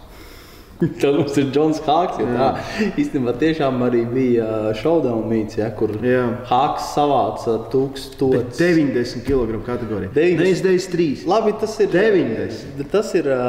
Tad 1.02 1.20
mums 1.20 1.38
ir 1.38 1.52
Džons 1.54 1.82
Hāks. 1.86 2.22
Ja 2.22 2.32
tā 2.32 2.90
īstenībā 3.02 3.36
tiešām 3.42 3.82
arī 3.86 4.02
bija 4.10 4.48
šaudauna 4.80 5.28
mīts, 5.30 5.60
ja, 5.60 5.70
kur 5.78 5.94
Jā. 6.06 6.24
Hāks 6.50 6.92
savāca 6.96 7.60
tūkstotis. 7.74 8.58
90 8.58 9.26
kg 9.28 9.62
kategorijā. 9.68 10.14
90. 10.18 10.42
Nevis 10.42 10.66
93. 10.66 11.30
Labi, 11.30 11.56
tas 11.62 11.78
ir 11.84 11.94
90. 11.94 12.84
Tas 12.92 13.14
ir. 13.20 13.30
ā, 13.32 13.48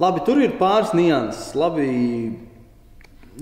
Labi, 0.00 0.22
tur 0.24 0.38
ir 0.40 0.54
pāris 0.56 0.94
nianses. 0.96 1.50
Labi, 1.60 1.88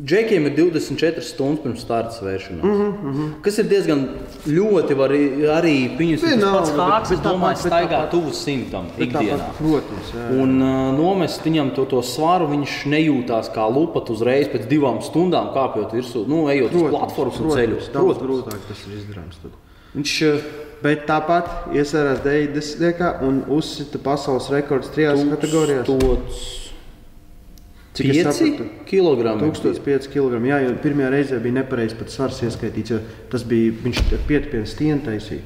Džekiem 0.05 0.47
ir 0.47 0.55
24 0.57 1.23
stundas 1.27 1.63
pirms 1.63 1.81
starta 1.83 2.25
vēršanās. 2.25 2.63
Mm 2.65 2.71
-hmm, 2.71 2.93
mm 3.03 3.15
-hmm. 3.15 3.31
Kas 3.43 3.59
ir 3.59 3.65
diezgan 3.69 4.09
ļoti 4.47 4.97
var 4.97 5.11
arī 5.11 5.75
viņus 5.99 6.21
pats 6.43 6.71
Hāks, 6.77 7.11
bet 7.11 7.25
domāju, 7.25 7.57
staigā 7.57 8.11
tuvu 8.11 8.33
simtam 8.33 8.87
ikdienā. 8.99 9.39
tāpat, 9.39 9.59
Protams, 9.59 10.13
jā. 10.15 10.43
Un 10.43 10.63
uh, 10.63 10.99
nomest 10.99 11.45
viņam 11.47 11.75
to, 11.75 11.85
to 11.85 12.03
svaru, 12.03 12.47
viņš 12.47 12.87
nejūtās 12.87 13.51
kā 13.55 13.67
lupat 13.75 14.11
uzreiz 14.11 14.49
pēc 14.49 14.69
divām 14.69 15.03
stundām 15.03 15.51
kāpjot 15.55 15.93
virsū, 15.93 16.27
nu, 16.29 16.49
ejot 16.49 16.75
uz 16.75 16.91
platformas 16.91 17.41
un 17.41 17.51
ceļos. 17.51 17.93
Daudz 17.93 18.19
grūtāk 18.19 18.59
tas 18.69 18.87
ir 18.87 18.99
izdarāms. 18.99 19.37
Tad. 19.43 19.51
Viņš 19.95 20.23
uh, 20.23 20.41
Bet 20.83 21.09
tāpat 21.09 21.75
iesērās 21.75 22.21
90. 22.23 23.09
un 23.27 23.41
uzsita 23.51 23.99
pasaules 23.99 24.47
rekords 24.55 24.93
trijās 24.95 25.25
kategorijās. 25.27 25.87
tūkstots 25.89 26.68
Cik 27.99 28.11
es 28.15 28.19
5 28.23 28.33
sapratu? 28.39 28.65
kg. 28.89 29.37
1005 29.43 30.09
kg. 30.15 30.41
Jā, 30.47 30.59
jo 30.65 30.75
pirmajā 30.83 31.11
reizē 31.15 31.39
bija 31.43 31.59
nepareizi 31.61 31.99
pat 31.99 32.15
svars 32.15 32.41
ieskaitīts, 32.47 32.95
jo 32.95 33.01
tas 33.33 33.45
bija 33.49 33.73
viņš 33.85 34.03
pietiekami 34.29 34.67
stieni 34.71 35.01
taisīja. 35.07 35.45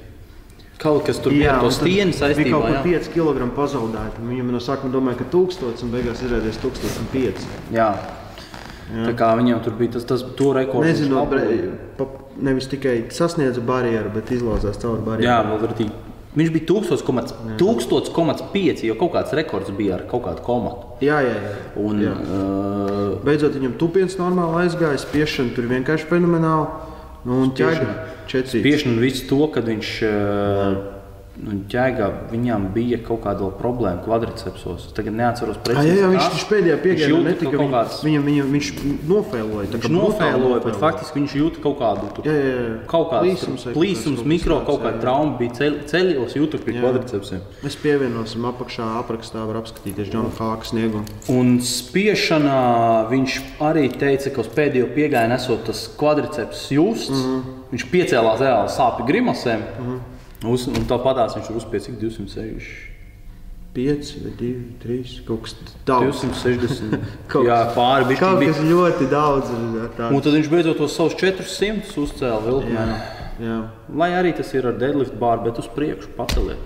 Kaut 0.82 1.04
kas 1.06 1.20
tur 1.22 1.30
bija 1.30 1.54
stieni 1.70 2.10
Bija 2.10 2.18
saistībā. 2.18 2.50
kaut 2.50 2.64
Jā. 2.66 2.80
kur 2.82 2.88
5 2.90 3.10
kg 3.14 3.50
pazaudēti. 3.54 4.18
un 4.22 4.28
Viņam 4.32 4.50
no 4.50 4.58
sākuma 4.58 4.92
domāja, 4.92 5.18
ka 5.20 5.24
1000 5.30 5.82
un 5.86 5.92
beigās 5.94 6.22
izrādījās 6.26 6.58
1005. 6.58 7.46
Jā. 7.72 7.90
Tā 8.92 9.12
kā 9.16 9.28
viņam 9.38 9.62
tur 9.64 9.72
bija 9.78 9.92
tas, 9.96 10.04
tas 10.04 10.24
to 10.36 10.52
rekords. 10.52 10.88
Nezinu, 10.88 11.20
viņš 11.30 11.76
pa, 11.96 12.06
nevis 12.42 12.66
tikai 12.68 12.96
sasniedza 13.14 13.62
barjeru, 13.64 14.10
bet 14.12 14.32
izlauzās 14.34 14.76
cauri 14.82 15.00
Jā, 15.00 15.06
barjerai. 15.06 15.46
vēl 15.52 15.60
var 15.62 15.76
tīt. 15.78 16.11
Viņš 16.32 16.48
bija 16.54 16.64
1000,5, 17.60 18.86
jo 18.88 18.94
kaut 18.96 19.12
kāds 19.12 19.34
rekords 19.36 19.72
bija 19.76 19.98
ar 19.98 20.06
kaut 20.08 20.24
kādu 20.24 20.40
komatu. 20.46 20.94
Jā, 21.04 21.18
jā, 21.26 21.34
jā. 21.36 21.52
Un, 21.82 22.00
jā. 22.00 22.14
uh, 22.16 23.18
Beidzot, 23.26 23.52
viņam 23.58 23.74
tupiens 23.80 24.16
normāli 24.16 24.62
aizgāja, 24.62 25.02
spiešana 25.02 25.52
tur 25.52 25.68
vienkārši 25.68 26.08
fenomenāli. 26.08 26.88
Nu, 27.28 27.42
un 27.44 27.52
ķēga 27.54 27.86
četri. 28.32 28.62
Piešana 28.64 29.02
visu 29.02 29.28
to, 29.28 29.44
kad 29.52 29.68
viņš 29.68 29.90
uh, 30.08 30.78
nu, 31.40 31.54
ķēgā, 31.72 32.06
viņam 32.30 32.66
bija 32.74 32.98
kaut 33.06 33.22
kāda 33.24 33.48
problēma 33.56 34.02
kvadricepsos. 34.04 34.88
Es 34.88 34.92
tagad 34.96 35.14
neatceros 35.16 35.56
precīzi. 35.64 35.88
jā, 35.88 36.02
jā, 36.02 36.10
viņš 36.12 36.26
taču 36.34 36.48
pēdējā 36.50 36.76
piegājienā 36.82 37.08
jūta, 37.08 37.28
netika. 37.30 37.50
ka 37.50 37.56
kaut 37.56 37.62
Viņam, 37.62 37.72
kāds- 37.72 38.02
viņam, 38.04 38.26
viņam, 38.28 38.50
viņš 38.56 38.68
nofēloja. 39.08 39.66
tā 39.72 39.80
Viņš 39.80 39.94
nofēloja, 39.96 40.64
bet 40.64 40.76
faktiski 40.82 41.18
viņš 41.20 41.36
jūta 41.40 41.62
kaut 41.62 41.78
kādu 41.80 42.10
tur. 42.14 42.28
Jā, 42.28 42.36
jā, 42.36 42.52
jā. 42.52 42.74
Kaut 42.86 43.10
kāds 43.10 43.24
Plīsums 43.24 43.64
vai 43.64 43.74
plīsums, 43.74 44.24
mikro, 44.24 44.60
tāds, 44.60 44.66
kaut 44.66 44.82
kāda 44.82 45.00
trauma 45.00 45.38
bija 45.38 45.50
ceļ, 45.58 45.78
ceļos, 45.88 46.36
jūtu 46.36 46.62
pie 46.64 46.76
kvadricepsiem. 46.80 47.40
Mēs 47.64 47.76
pievienosim 47.80 48.44
apakšā 48.52 48.90
aprakstā, 49.00 49.46
var 49.46 49.62
apskatīties 49.62 50.12
Džona 50.12 50.30
Hāka 50.36 50.68
sniegumu. 50.68 51.06
Un 51.32 51.58
spiešanā 51.60 53.08
viņš 53.08 53.40
arī 53.60 53.88
teica, 53.96 54.30
ka 54.34 54.40
uz 54.44 54.48
pēdējo 54.52 54.92
piegājienu 54.94 55.34
esot 55.34 55.64
tas 55.64 55.88
kvadriceps 55.96 56.68
justs. 56.70 57.10
Mm. 57.10 57.24
-hmm. 57.24 57.58
Viņš 57.72 57.84
piecēlās 57.90 58.40
reāli 58.44 58.68
sāpju 58.68 59.06
grimasēm. 59.08 59.60
Mm 59.80 59.86
-hmm. 59.86 60.11
Uz, 60.48 60.64
un 60.66 60.86
tā 60.90 60.96
padās 61.02 61.36
viņš 61.38 61.50
ir 61.52 61.58
uzspies 61.60 61.84
cik 61.86 62.00
260. 62.00 62.88
5, 63.72 64.08
2, 64.36 64.48
3, 64.82 65.12
kaut 65.24 65.46
kas 65.46 65.54
tāds. 65.88 66.20
260. 66.20 66.98
Kaut 67.32 67.46
jā, 67.48 67.60
pāri 67.72 68.08
bišķi 68.10 68.20
Kaut 68.20 68.40
bija. 68.42 68.52
kas 68.52 68.66
ļoti 68.68 69.06
daudz 69.08 69.52
ir 69.54 69.86
tāds. 69.96 70.10
Un 70.12 70.20
tad 70.26 70.34
viņš 70.36 70.50
beidzot 70.52 70.76
tos 70.82 70.96
savus 70.98 71.16
400 71.16 71.94
uzcēla 72.02 72.42
vilkmē. 72.44 72.82
Jā, 72.84 72.98
jā. 73.46 73.56
Lai 74.02 74.10
arī 74.18 74.34
tas 74.36 74.52
ir 74.52 74.68
ar 74.68 74.76
deadlift 74.76 75.16
bāru, 75.20 75.46
bet 75.46 75.62
uz 75.62 75.70
priekšu 75.72 76.12
paceliet. 76.18 76.60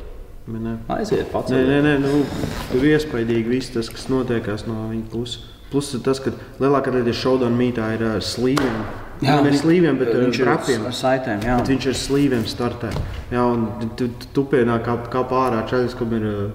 ne. 0.50 0.76
Aiziet, 0.97 1.26
Nē, 1.28 1.30
paceliet. 1.30 1.68
nē, 1.68 1.78
nē 1.87 1.95
nu, 2.02 2.25
tur 2.73 2.83
ir 2.83 2.97
iespaidīgi 2.99 3.54
viss 3.54 3.71
tas, 3.75 3.88
kas 3.90 4.09
notiekās 4.11 4.66
no 4.66 4.88
viņa 4.90 5.06
puses. 5.14 5.45
Plus 5.71 5.92
tas, 6.02 6.18
ka 6.23 6.30
lielākā 6.62 6.90
daļa 6.95 7.14
šaudu 7.23 7.49
mītā 7.54 7.87
ir 7.97 8.02
ar 8.16 8.23
slīviem. 8.23 8.83
Jā, 9.23 9.41
ne 9.43 9.51
vi- 9.51 9.59
slīviem, 9.59 9.99
bet 9.99 10.09
viņš 10.15 10.39
ir 10.41 10.45
drapiem. 10.51 10.87
Ar 10.87 10.93
saitēm, 10.93 11.41
jā. 11.45 11.57
Bet 11.59 11.69
viņš 11.73 11.87
ar 11.89 11.99
slīviem 12.03 12.45
startē. 12.47 12.91
Jā, 13.33 13.43
un 13.53 13.91
tu, 13.97 14.09
tu, 14.09 14.27
tupienā 14.43 14.79
kā, 14.85 14.97
kā 15.11 15.23
pārā 15.29 15.63
čaļus, 15.69 15.95
kam 15.99 16.13
ir. 16.13 16.27
uh, 16.27 16.51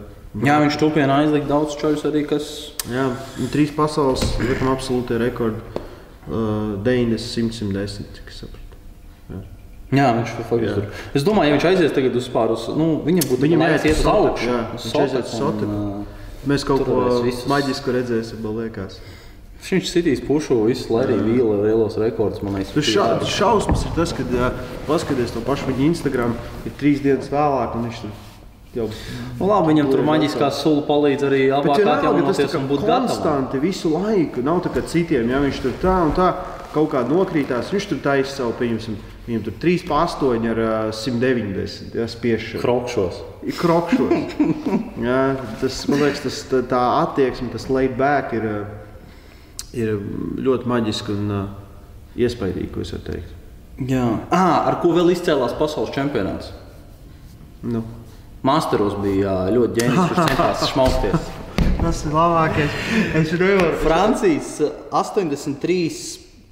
Jā, 0.46 0.60
viņš 0.64 0.78
tupienā 0.80 1.18
aizlika 1.26 1.48
daudz 1.50 1.76
čaļus 1.76 2.06
arī, 2.08 2.22
kas 2.30 2.72
Jā, 2.88 3.10
un 3.40 3.48
trīs 3.52 3.74
pasaules 3.76 4.22
likam 4.40 4.70
absolūti 4.76 5.18
rekordi. 5.20 5.60
Uh, 6.30 6.78
90, 6.86 7.52
110, 7.52 8.06
cik 8.14 8.28
es 8.30 8.44
sapratu. 8.44 8.58
Jā, 9.92 10.06
viņš 10.16 10.30
ir 10.40 10.46
faktiski 10.48 10.76
tur. 10.78 10.86
Es 11.18 11.24
domāju, 11.28 11.50
ja 11.52 11.56
viņš 11.58 11.66
aizies 11.68 11.92
tagad 11.92 12.16
uz 12.16 12.30
pāri, 12.32 12.56
nu, 12.78 13.02
viņam 13.04 13.26
būtu 13.28 13.42
Viņam 13.44 13.64
jāiet 13.66 13.86
iet 13.90 13.98
uz 14.00 14.06
augšu. 14.08 14.46
jā. 14.48 14.60
Viņš 14.72 14.94
aiziet 15.02 15.26
uz 15.26 15.34
Soteku. 15.36 15.80
ā, 15.82 16.06
Mēs 16.48 16.64
kaut 16.66 16.86
ko 16.86 17.02
maģisku 17.52 17.92
redzēsim, 17.94 18.40
man 18.42 18.56
liekas. 18.62 19.02
Viņš 19.62 19.92
sitīs 19.92 20.24
pušu, 20.26 20.58
visu 20.66 20.90
Lariju 20.92 21.22
Vīla 21.28 21.60
lielos 21.68 22.00
rekordus, 22.02 22.42
man 22.42 22.58
liekas. 22.58 22.74
Tas 22.74 22.88
ša, 22.90 23.06
šausmas 23.30 23.86
ir 23.86 23.94
tas, 23.96 24.12
ka 24.18 24.26
uh, 24.26 24.58
paskaties 24.88 25.36
to 25.36 25.44
pašu 25.46 25.70
viņa 25.70 25.86
Instagram, 25.92 26.34
ir 26.66 26.74
trīs 26.80 27.04
dienas 27.04 27.30
vēlāk, 27.32 27.78
jau 28.76 28.88
Nu, 29.40 29.50
labi, 29.50 29.74
viņam 29.74 29.90
tur 29.92 30.02
maģiskā 30.08 30.48
sula 30.56 30.84
palīdz 30.88 31.26
arī 31.28 31.42
labāk 31.52 31.82
atjaunoties 31.82 32.56
un 32.56 32.68
būt 32.70 32.84
gatavam. 32.86 33.08
konstanti 33.08 33.60
visu 33.60 33.92
laiku. 33.92 34.44
Nav 34.46 34.62
tā 34.64 34.72
kā 34.76 34.84
citiem, 34.88 35.30
ja 35.32 35.42
viņš 35.44 35.62
tur 35.64 35.74
tā 35.82 35.96
un 36.06 36.14
tā 36.16 36.30
kaut 36.72 36.92
kā 36.94 37.02
nokrītās. 37.08 37.72
Viņš 37.74 37.88
tur 37.90 38.00
taisa 38.04 38.32
savu, 38.38 38.54
pieņemsim, 38.62 38.96
viņam 39.28 39.44
tur 39.48 39.58
3 39.66 39.88
pa 39.90 40.04
8 40.06 40.48
ar 40.54 40.62
uh, 40.64 40.94
190 40.96 41.98
ja, 42.00 42.08
spiešanu. 42.12 42.62
Krokšos. 42.64 43.20
Krokšos. 43.60 44.38
jā, 45.08 45.20
tas, 45.64 45.82
man 45.92 46.06
liekas, 46.06 46.24
tas, 46.28 46.40
tā, 46.52 46.62
tā 46.72 46.84
attieksme, 47.02 47.52
tas 47.52 47.68
laid 47.72 47.98
back 48.00 48.32
ir, 48.38 48.48
uh, 48.48 48.81
ir 49.78 49.94
ļoti 50.42 50.70
maģiski 50.70 51.14
un 51.16 51.36
uh, 51.36 51.44
iespaidīgi, 52.20 52.72
ko 52.74 52.84
es 52.84 52.94
varu 52.96 53.06
teikt. 53.08 53.38
Jā. 53.88 54.06
À, 54.30 54.68
ar 54.70 54.80
ko 54.84 54.92
vēl 54.96 55.14
izcēlās 55.16 55.56
pasaules 55.58 55.94
čempionāts? 55.96 56.52
Nu. 57.64 57.84
Masteros 58.46 58.96
bija 59.02 59.46
ļoti 59.54 59.80
ģēnijs, 59.80 60.10
kurš 60.10 60.32
centās 60.32 60.66
šmausties. 60.74 61.30
Tas 61.82 62.02
ir 62.06 62.14
labākais. 62.14 62.82
Es 63.18 63.32
nevaru. 63.34 63.78
Francijas 63.82 64.58
83 64.94 65.78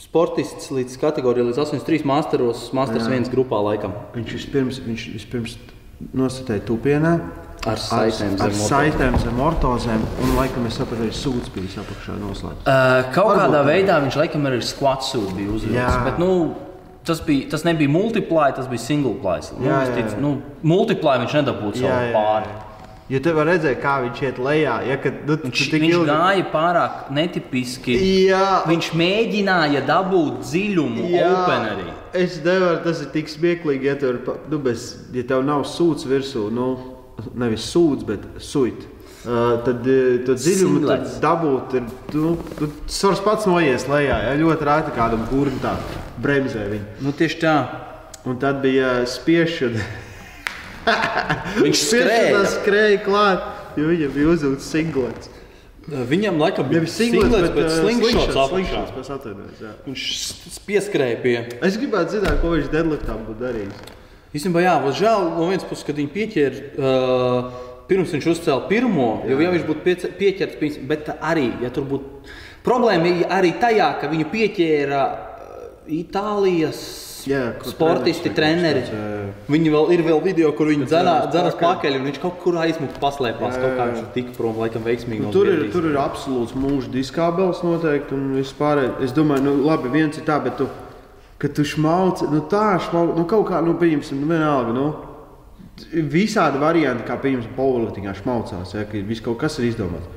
sportists 0.01 0.71
līdz 0.73 0.95
kategorijai, 1.01 1.51
līdz 1.51 1.61
83 1.67 2.07
masteros, 2.09 2.63
masters 2.73 3.05
Jā. 3.05 3.11
viens 3.13 3.29
grupā 3.29 3.59
laikam. 3.61 3.93
Viņš 4.15 4.33
vispirms, 4.39 4.79
viņš 4.85 5.05
vispirms 5.17 5.57
nostatēja 6.17 6.63
tupienā. 6.65 7.13
Ar 7.67 7.75
saitēm 7.81 8.37
ar, 8.39 8.45
ar 8.45 8.53
zem 8.55 8.67
saitēm 8.69 9.17
zem 9.19 9.39
ortozēm, 9.43 10.03
un 10.23 10.35
laikam 10.37 10.65
es 10.69 10.77
sapratu, 10.79 11.03
arī 11.03 11.11
sūds 11.11 11.49
bija 11.51 11.81
apakšā 11.83 12.15
noslēgts. 12.21 12.63
Uh, 12.63 13.11
kaut 13.11 13.33
Varbūt 13.33 13.41
kādā 13.43 13.63
veidā 13.67 13.97
viņš 14.05 14.15
laikam 14.21 14.47
arī 14.47 14.61
squat 14.63 15.03
suit 15.03 15.33
bija 15.35 15.51
uzvilcis. 15.51 15.75
Jā. 15.75 15.89
Bet, 16.05 16.19
nu, 16.23 16.55
tas, 17.03 17.19
bija, 17.25 17.49
tas 17.51 17.65
nebija 17.67 17.89
multiply, 17.91 18.51
tas 18.55 18.67
bija 18.71 18.79
single 18.79 19.17
ply. 19.19 19.41
Nu, 19.59 19.67
Jā, 19.67 19.81
jā, 19.89 19.97
jā. 20.05 20.19
nu, 20.23 20.37
multiply 20.63 21.17
viņš 21.25 21.35
nedabūtu 21.41 21.83
savu 21.83 22.13
pāri. 22.15 22.57
Jo 23.09 23.17
te 23.25 23.31
var 23.33 23.47
redzēt, 23.49 23.79
kā 23.81 23.95
viņš 24.05 24.19
iet 24.21 24.37
lejā. 24.37 24.73
Ja, 24.85 24.95
kad, 25.01 25.23
nu, 25.25 25.35
Viņš, 25.41 25.61
viņš 25.73 25.93
ilgi- 25.95 26.09
gāja 26.11 26.43
pārāk 26.51 27.07
netipiski. 27.09 27.95
Jā, 28.29 28.61
Viņš 28.69 28.91
mēģināja 28.93 29.81
dabūt 29.87 30.43
dziļumu 30.45 31.07
Jā. 31.09 31.31
openerī. 31.33 31.87
Es 32.13 32.37
nevaru, 32.45 32.83
tas 32.83 33.01
ir 33.01 33.09
tik 33.13 33.25
smieklīgi, 33.27 33.83
ja 33.89 33.95
pa- 34.25 34.37
nu, 34.49 34.59
bez, 34.59 34.95
ja 35.11 35.23
tev 35.23 35.43
nav 35.43 35.63
sūds 35.65 36.05
virsū, 36.05 36.51
nu, 36.53 36.88
nevis 37.37 37.67
sūds, 37.71 38.05
bet 38.07 38.25
suit. 38.43 38.87
Uh, 39.19 39.57
tad 39.65 39.83
to 40.23 40.33
dziļumu 40.39 40.85
tad 40.87 41.09
dabūt, 41.19 41.73
ir, 41.75 41.87
nu, 42.15 42.29
nu, 42.61 42.69
svars 42.87 43.19
pats 43.25 43.47
noies 43.49 43.83
lejā. 43.91 44.21
Ja, 44.29 44.37
ļoti 44.39 44.67
rēti 44.69 44.93
kādam 44.95 45.25
kuram 45.27 45.57
tā 45.63 45.73
bremzē 46.23 46.69
viņu. 46.71 46.93
Nu, 47.03 47.11
tieši 47.15 47.41
tā. 47.41 47.55
Un 48.27 48.39
tad 48.39 48.61
bija 48.63 49.01
spiešana. 49.07 49.83
Viņš 51.65 51.83
skrēja. 51.83 52.45
skrēja 52.55 53.03
klāt, 53.03 53.43
jo 53.79 53.91
viņam 53.91 54.15
bija 54.15 54.31
uzvilkts 54.33 54.71
singlets. 54.71 55.29
Viņam 55.89 56.37
laikam 56.37 56.67
bija 56.69 56.83
Nevis 56.83 56.97
singlets, 56.99 57.53
bet, 57.55 57.71
slingšots 57.73 58.35
apakšā. 58.37 58.81
slingšots. 58.95 59.63
Viņš 59.87 60.03
pieskrēja 60.67 61.21
pie. 61.23 61.37
Es 61.65 61.79
gribētu 61.81 62.19
zināt, 62.19 62.39
ko 62.43 62.53
viņš 62.53 62.69
deadliftā 62.73 63.15
būtu 63.17 63.39
darījis. 63.41 63.98
Īstenībā, 64.35 64.61
jā, 64.61 64.75
būs 64.83 64.99
žēl 64.99 65.25
no 65.39 65.47
vienas 65.49 65.65
puses, 65.65 65.85
kad 65.87 65.97
viņi 65.97 66.13
pieķēra. 66.13 66.63
Uh, 66.77 67.65
Pirms 67.89 68.11
viņš 68.13 68.25
uzcēla 68.29 68.67
pirmo, 68.69 69.05
jo 69.25 69.39
ja 69.41 69.49
viņš 69.49 69.63
būtu 69.65 69.95
pieķerts, 70.19 70.75
bet 70.85 71.07
arī, 71.25 71.47
ja 71.63 71.71
tur 71.73 71.87
būtu 71.89 72.29
problēma, 72.61 73.15
arī 73.33 73.55
tajā, 73.57 73.87
ka 73.97 74.11
viņu 74.11 74.27
pieķēra 74.29 74.99
uh, 75.09 75.63
Itālijas 75.89 76.83
Jā, 77.27 77.39
sportisti, 77.67 78.29
treneri. 78.31 78.85
treneris, 78.85 78.91
jā, 78.93 79.07
jā. 79.11 79.31
Viņi 79.51 79.71
vēl 79.73 79.89
ir 79.95 80.03
vēl 80.05 80.21
video, 80.23 80.51
kur 80.55 80.69
viņi 80.71 80.85
dzenas 80.87 81.57
pakaļ. 81.59 81.97
un 81.97 82.05
viņš 82.07 82.19
kaut 82.23 82.37
kur 82.43 82.59
aizmukt 82.61 82.99
paslēpās. 83.01 83.57
Jā, 83.57 83.63
Kaut 83.63 83.73
kā 83.75 83.81
jā. 83.81 83.87
viņš 83.89 84.03
ir 84.03 84.11
tik 84.15 84.29
prom, 84.37 84.55
laikam, 84.61 84.85
veiksmīgi. 84.85 85.25
Nu, 85.25 85.33
tur, 85.33 85.49
ir, 85.51 85.65
tur 85.73 85.89
ir 85.89 85.97
absolūts 85.99 86.55
mūža 86.55 86.93
diskābels 86.93 87.59
noteikti. 87.65 88.15
Un 88.15 88.37
vispār, 88.37 88.85
es 89.03 89.11
domāju, 89.17 89.49
nu, 89.49 89.55
labi, 89.67 89.91
viens 89.97 90.15
ir 90.21 90.23
tā, 90.29 90.39
bet 90.45 90.55
tu, 90.61 90.69
kad 91.39 91.53
tu 91.55 91.63
šmauci, 91.63 92.27
nu 92.33 92.41
tā 92.51 92.77
šmauci, 92.83 93.17
nu 93.19 93.25
kaut 93.29 93.47
kā, 93.49 93.61
nu, 93.63 93.73
pieņemsim, 93.79 94.19
nu, 94.21 94.27
vienalga. 94.27 94.73
Nu, 94.75 94.87
visādi 96.11 96.59
varianti, 96.59 97.05
kā 97.07 97.15
piemēram, 97.21 97.53
poligānā 97.55 98.15
šmaucās, 98.17 98.73
ja, 98.75 98.83
ka 98.89 98.99
viss 99.07 99.23
kaut 99.23 99.39
kas 99.39 99.59
ir 99.61 99.69
izdomāts. 99.69 100.07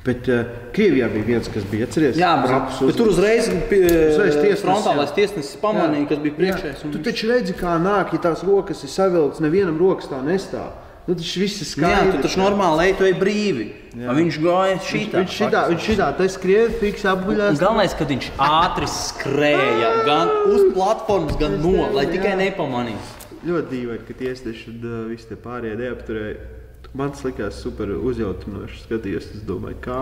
Bet 0.00 0.24
uh, 0.32 0.46
Krievijā 0.72 1.10
bija 1.12 1.26
viens, 1.26 1.48
kas 1.52 1.64
bija 1.68 1.84
atceries, 1.84 2.16
Jā, 2.16 2.30
rapus 2.48 2.78
bet, 2.88 2.96
tur 2.96 3.10
uzreiz 3.12 3.50
bija 3.68 3.90
tiesnesis, 4.16 4.62
frontālais 4.64 5.10
jā. 5.10 5.16
tiesnesis 5.18 5.58
pamanīja, 5.60 6.06
kas 6.08 6.22
bija 6.24 6.36
priekšējais. 6.38 6.78
Jā, 6.80 6.88
Tu 6.88 6.96
viņš- 6.96 7.04
taču 7.10 7.28
redzi, 7.28 7.52
kā 7.58 7.74
nāk, 7.84 8.14
ja 8.16 8.18
tās 8.24 8.40
rokas 8.48 8.80
ir 8.86 8.88
savilktas, 8.88 9.42
nevienam 9.44 9.76
rokas 9.76 10.08
tā 10.08 10.22
nestāv. 10.24 10.70
Nu, 11.04 11.12
tas 11.18 11.34
viss 11.36 11.60
ir 11.60 11.66
Jā, 11.68 11.74
skaidrs. 11.74 12.16
tu 12.16 12.22
taču 12.24 12.40
normāli 12.40 12.86
ej, 12.88 12.94
tu 12.96 13.04
ej 13.04 13.12
brīvi. 13.20 13.66
A 13.90 14.14
Viņš 14.14 14.36
gāja 14.38 14.76
šitā. 14.86 15.22
Viņš 15.24 15.32
šitā, 15.34 15.62
viņš 15.72 15.86
šitā, 15.88 16.08
tas 16.18 16.34
skrien, 16.36 16.74
fiks 16.78 17.06
apguļās. 17.10 17.58
Galvenais, 17.58 17.96
ka 17.98 18.06
viņš 18.06 18.28
ātri 18.46 18.86
skrēja 18.90 19.90
gan 20.06 20.30
uz 20.52 20.68
platformas, 20.76 21.34
gan 21.40 21.58
no, 21.62 21.88
lai 21.96 22.06
tikai 22.10 22.36
nepamanītu. 22.38 23.18
Ļoti 23.48 23.72
dīvaini, 23.72 24.04
ka 24.06 24.16
tiesneši 24.20 24.70
un 24.70 24.84
uh, 24.84 24.98
visi 25.10 25.30
tie 25.30 25.38
pārējie 25.40 25.78
neapturēja. 25.80 26.48
Man 26.94 27.14
tas 27.14 27.24
likās 27.26 27.58
super 27.64 27.90
uzjautrinoši. 27.96 28.84
Skatījos, 28.84 29.30
es 29.38 29.44
domāju, 29.48 29.78
kā. 29.82 30.00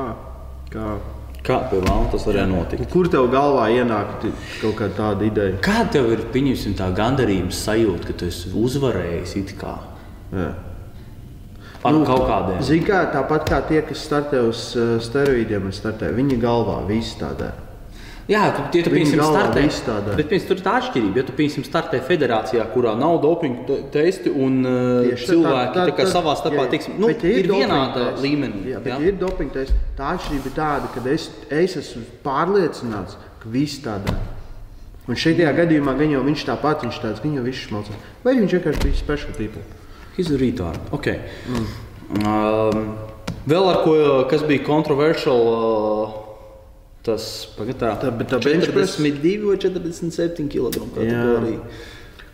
kā. 0.75 0.90
Kā 1.47 1.61
pie 1.71 1.78
vēlna 1.80 2.11
tas 2.12 2.25
varēja 2.26 2.49
notikt? 2.50 2.88
Kur 2.92 3.09
tev 3.09 3.28
galvā 3.33 3.68
ienāk 3.73 4.18
kaut 4.59 4.75
kāda 4.80 4.97
tāda 4.97 5.28
ideja? 5.28 5.61
Kāda 5.64 5.95
tev 5.97 6.11
ir 6.12 6.25
pieņemsim, 6.35 6.75
tā 6.76 6.90
gandarījuma 6.97 7.54
sajūta, 7.54 8.11
ka 8.11 8.16
tu 8.18 8.28
esi 8.28 8.50
uzvarējis 8.59 9.37
it 9.38 9.54
kā 9.61 9.76
Jā. 10.35 10.50
Ar 11.85 11.94
nu, 11.94 12.02
kaut 12.06 12.26
kādiem? 12.26 12.61
Zini, 12.64 12.85
kā 12.87 13.04
tāpat 13.14 13.49
kā 13.49 13.62
tie, 13.68 13.82
kas 13.87 14.02
startē 14.08 14.42
uz 14.49 14.73
uh, 14.76 14.97
steroīdiem, 15.02 15.70
startē 15.75 16.11
viņa 16.16 16.38
galvā, 16.42 16.80
viss 16.88 17.14
tādā. 17.20 17.52
Jā, 18.28 18.42
tu, 18.52 18.61
ja 18.76 18.85
tu 18.85 18.90
galvā 18.92 19.44
startē, 19.49 19.62
bet 20.18 20.26
piemēram, 20.28 20.49
tur 20.50 20.58
ir 20.58 20.64
tā 20.66 20.73
atšķirība. 20.82 21.16
Ja 21.16 21.25
tu 21.25 21.32
piemēram 21.38 21.64
startē 21.64 22.00
federācijā, 22.04 22.66
kurā 22.75 22.92
nav 23.00 23.23
dopinga 23.23 23.62
te- 23.64 23.78
testi 23.94 24.28
un 24.28 24.58
uh, 24.68 25.06
Tieši 25.06 25.30
cilvēki 25.30 25.73
tā, 25.73 25.87
tā, 25.87 25.94
tā, 25.94 26.02
tā- 26.02 26.12
savā 26.12 26.35
starpā 26.37 26.66
jā, 26.66 26.73
teiksim, 26.75 26.99
nu, 27.00 27.08
bet 27.08 27.25
ja 27.25 27.30
ir 27.32 27.49
dopinga 27.49 27.70
vienāda 27.70 28.02
tests- 28.02 28.26
līmenī. 28.26 28.61
Jā, 28.75 28.82
bet 28.85 28.92
jā? 28.92 28.99
ja 29.00 29.14
ir 29.14 29.16
dopinga 29.23 29.56
tests. 29.56 29.78
Tā 29.97 30.11
atšķirība 30.18 30.52
ir 30.52 30.56
tāda, 30.58 30.92
ka 30.92 31.04
es, 31.14 31.30
es 31.49 31.78
esmu 31.80 32.04
pārliecināts, 32.26 33.16
ka 33.40 33.54
viss 33.56 33.80
tādā. 33.87 34.18
Un 35.08 35.16
šajā 35.16 35.49
gadījumā 35.62 35.97
gan 35.97 36.12
jau 36.12 36.20
viņš 36.28 36.44
tāpat, 36.50 36.85
viņš 36.85 37.00
tāds, 37.00 37.25
gan 37.25 37.38
jau 37.38 37.49
viss 37.49 37.64
šmalcās. 37.64 38.08
Vai 38.26 38.37
viņš 38.42 38.58
vienkārši 38.58 38.85
bija 38.85 39.00
special 39.00 39.32
people? 39.40 39.64
He's 40.18 40.30
a 40.34 40.38
retard. 40.38 40.80
Okay. 40.92 41.20
Mm. 41.46 41.66
Um, 42.26 42.88
vēl 43.46 43.68
ar 43.70 43.82
ko, 43.84 43.92
kas 44.30 44.42
bija 44.48 44.64
kontroversial, 44.66 45.44
uh, 45.46 46.16
tas 47.06 47.46
pagatā, 47.54 47.92
Tā- 48.02 48.10
tā 48.26 48.40
bench 48.42 48.72
press? 48.75 48.96
42 48.98 49.46
vai 49.46 49.56
47 49.62 50.48
kg 50.50 50.72
kategorija. 50.75 51.60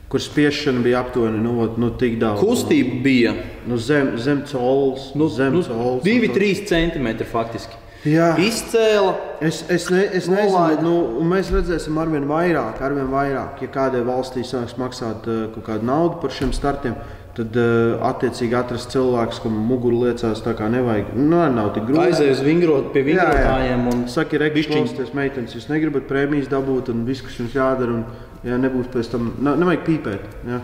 Kur 0.08 0.20
spiešana 0.22 0.80
bija 0.82 1.00
aptuveni 1.04 1.40
nu, 1.42 1.68
nu, 1.76 1.90
tik 1.98 2.16
daudz. 2.20 2.40
Kustība 2.40 3.02
bija 3.02 3.34
Nu, 3.66 3.76
zem, 3.76 4.14
zem 4.18 4.44
colas. 4.46 5.10
nu, 5.14 5.28
zem 5.28 5.52
nu, 5.52 5.62
colas. 5.62 6.04
2-3 6.04 6.64
cm 6.68 7.24
faktiski. 7.32 7.74
Jā. 8.04 8.34
Izcēla. 8.38 9.14
Es, 9.40 9.62
es, 9.68 9.88
ne, 9.90 10.02
es 10.12 10.26
nezinu, 10.28 10.80
nu, 10.84 10.94
mēs 11.24 11.48
redzēsim, 11.50 11.96
arvien 11.98 12.26
vairāk, 12.28 12.80
arvien 12.84 13.08
vairāk. 13.08 13.62
Ja 13.64 13.68
kādai 13.72 14.04
valstī 14.04 14.44
sāks 14.44 14.76
maksāt 14.80 15.24
uh, 15.28 15.46
kaut 15.54 15.64
kādu 15.66 15.88
naudu 15.88 16.20
par 16.20 16.30
šiem 16.30 16.52
startiem, 16.52 16.94
tad 17.34 17.56
uh, 17.58 17.96
attiecīgi 18.10 18.54
atrast 18.58 18.92
cilvēks, 18.94 19.40
kam 19.42 19.56
muguru 19.68 20.04
liecās 20.04 20.42
tā 20.44 20.54
kā 20.58 20.68
nevajag. 20.70 21.12
Nu, 21.18 21.40
nav 21.54 21.72
tik 21.74 21.88
grūti. 21.88 22.04
Aizēju 22.12 22.36
uz 22.36 22.44
vingrot 22.46 22.92
pie 22.94 23.02
vingrotājiem. 23.08 23.88
un 23.90 24.04
bišķiņ- 24.06 24.78
ekvivalents, 24.78 25.14
meitenes, 25.18 25.56
jūs 25.58 25.68
negribat 25.72 26.06
prēmijas 26.10 26.48
dabūt, 26.52 26.92
un 26.94 27.04
viss, 27.08 27.24
kas 27.26 27.40
jums 27.40 27.56
jādara, 27.58 27.90
un 27.90 28.04
jā, 28.46 28.60
nebūs 28.62 28.90
pēc 28.94 29.10
tam, 29.10 29.32
ne, 29.42 29.56
nevajag 29.64 29.84
pīpēt. 29.88 30.32
Jā, 30.46 30.62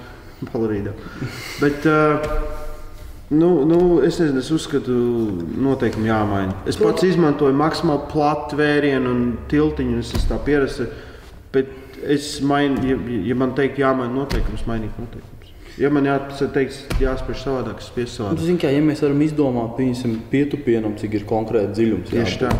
palarīdā. 0.52 0.94
Bet, 1.62 1.86
uh, 1.90 2.58
Nu, 3.30 3.64
nu, 3.64 4.00
es 4.02 4.16
nezinu, 4.18 4.40
es 4.42 4.48
uzskatu, 4.50 4.90
noteikumi 5.62 6.08
jāmaina. 6.10 6.56
Es 6.66 6.74
pats 6.80 7.04
izmantoju 7.06 7.54
maksimāli 7.54 8.08
platu 8.10 8.58
vērienu 8.58 9.12
un 9.14 9.20
tiltiņu, 9.52 9.92
un 9.94 10.02
es 10.02 10.10
esmu 10.10 10.32
tā 10.32 10.38
pierasts. 10.48 10.88
Bet 11.54 11.70
es 12.10 12.40
mainu, 12.42 12.82
ja, 12.82 12.96
ja 13.30 13.36
man 13.38 13.54
teikt, 13.54 13.78
jāmaina 13.78 14.10
noteikums, 14.16 14.66
mainīt 14.66 14.98
noteikumus. 14.98 15.39
Ja 15.80 15.88
man 15.88 16.04
jāteikt, 16.04 16.98
jāspiež 17.00 17.40
savādāk, 17.40 17.78
es 17.80 17.88
Nu, 17.96 18.04
savādāk. 18.04 18.42
zini, 18.44 18.58
kā, 18.60 18.68
ja 18.74 18.82
mēs 18.84 19.00
varam 19.00 19.22
izdomāt, 19.24 19.70
piemēram, 19.78 20.18
pietupienam, 20.30 20.96
cik 21.00 21.14
ir 21.14 21.24
konkrēti 21.24 21.72
dziļums, 21.78 22.10
Tieši 22.12 22.38
tā. 22.42 22.50